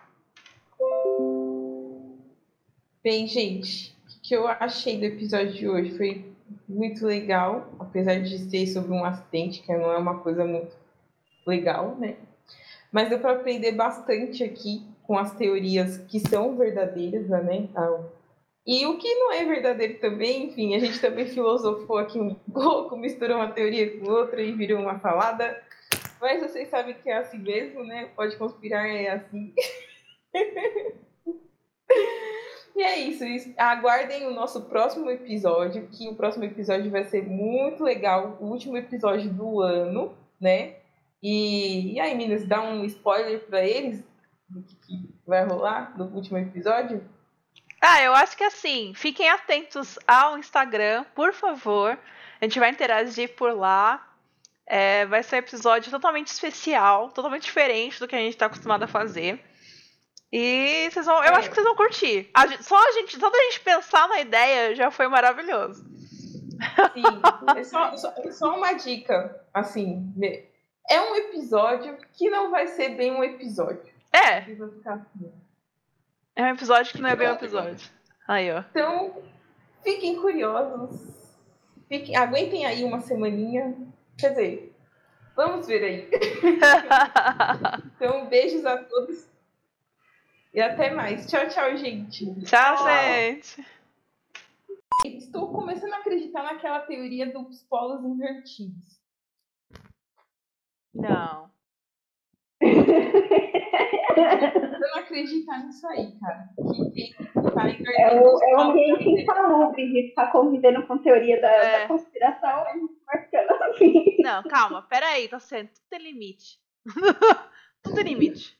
[3.03, 6.33] Bem, gente, o que eu achei do episódio de hoje foi
[6.69, 10.73] muito legal, apesar de ser sobre um acidente, que não é uma coisa muito
[11.47, 12.17] legal, né?
[12.93, 17.69] Mas deu para aprender bastante aqui com as teorias que são verdadeiras, né?
[18.69, 22.99] E o que não é verdadeiro também, enfim, a gente também filosofou aqui um pouco,
[22.99, 25.59] misturou uma teoria com outra e virou uma falada.
[26.21, 28.11] Mas vocês sabem que é assim mesmo, né?
[28.15, 29.55] Pode conspirar, é assim.
[32.77, 33.25] E é isso.
[33.57, 38.77] Aguardem o nosso próximo episódio, que o próximo episódio vai ser muito legal, o último
[38.77, 40.77] episódio do ano, né?
[41.21, 44.05] E, e aí, meninas, dá um spoiler pra eles
[44.49, 47.03] do que vai rolar no último episódio?
[47.81, 51.99] Ah, eu acho que assim, fiquem atentos ao Instagram, por favor.
[52.41, 54.05] A gente vai interagir por lá.
[54.67, 58.83] É, vai ser um episódio totalmente especial, totalmente diferente do que a gente está acostumado
[58.83, 59.43] a fazer.
[60.31, 61.37] E vocês vão, eu É.
[61.37, 62.29] acho que vocês vão curtir.
[62.35, 65.83] A gente- só a gente, só da gente pensar na ideia já foi maravilhoso.
[66.93, 67.03] Sim,
[67.57, 70.43] é só, só, é só uma dica, assim, né?
[70.91, 73.83] é um episódio que não vai ser bem um episódio.
[74.13, 75.33] É, vão ficar assim.
[76.39, 77.91] É um episódio que não é bem um episódio.
[78.29, 78.61] Aí, ó.
[78.71, 79.21] Então,
[79.83, 81.37] fiquem curiosos.
[81.89, 83.77] Fiquem, aguentem aí uma semaninha.
[84.17, 84.73] Quer dizer,
[85.35, 86.09] vamos ver aí.
[87.97, 89.29] Então, beijos a todos.
[90.55, 91.27] E até mais.
[91.27, 92.33] Tchau, tchau, gente.
[92.45, 93.67] Tchau, gente.
[95.05, 99.01] Estou começando a acreditar naquela teoria dos polos invertidos.
[100.95, 101.51] Não.
[104.17, 106.49] Eu não acreditar nisso aí, cara.
[106.57, 111.41] Que tem que estar É o, os é ambiente insalubre de estar convivendo com teoria
[111.41, 111.81] da, É.
[111.83, 114.17] da conspiração e marcando assim.
[114.21, 115.69] Não, calma, peraí, tá sendo.
[115.69, 116.59] Tudo tem limite.
[117.83, 118.59] Tudo tem limite.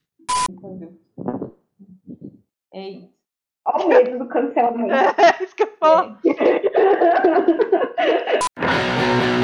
[0.51, 0.99] Entendeu?
[2.73, 3.19] É isso.
[3.67, 4.93] Olha o medo do cancelamento.
[5.19, 6.19] É isso que eu falo.
[6.25, 6.39] É.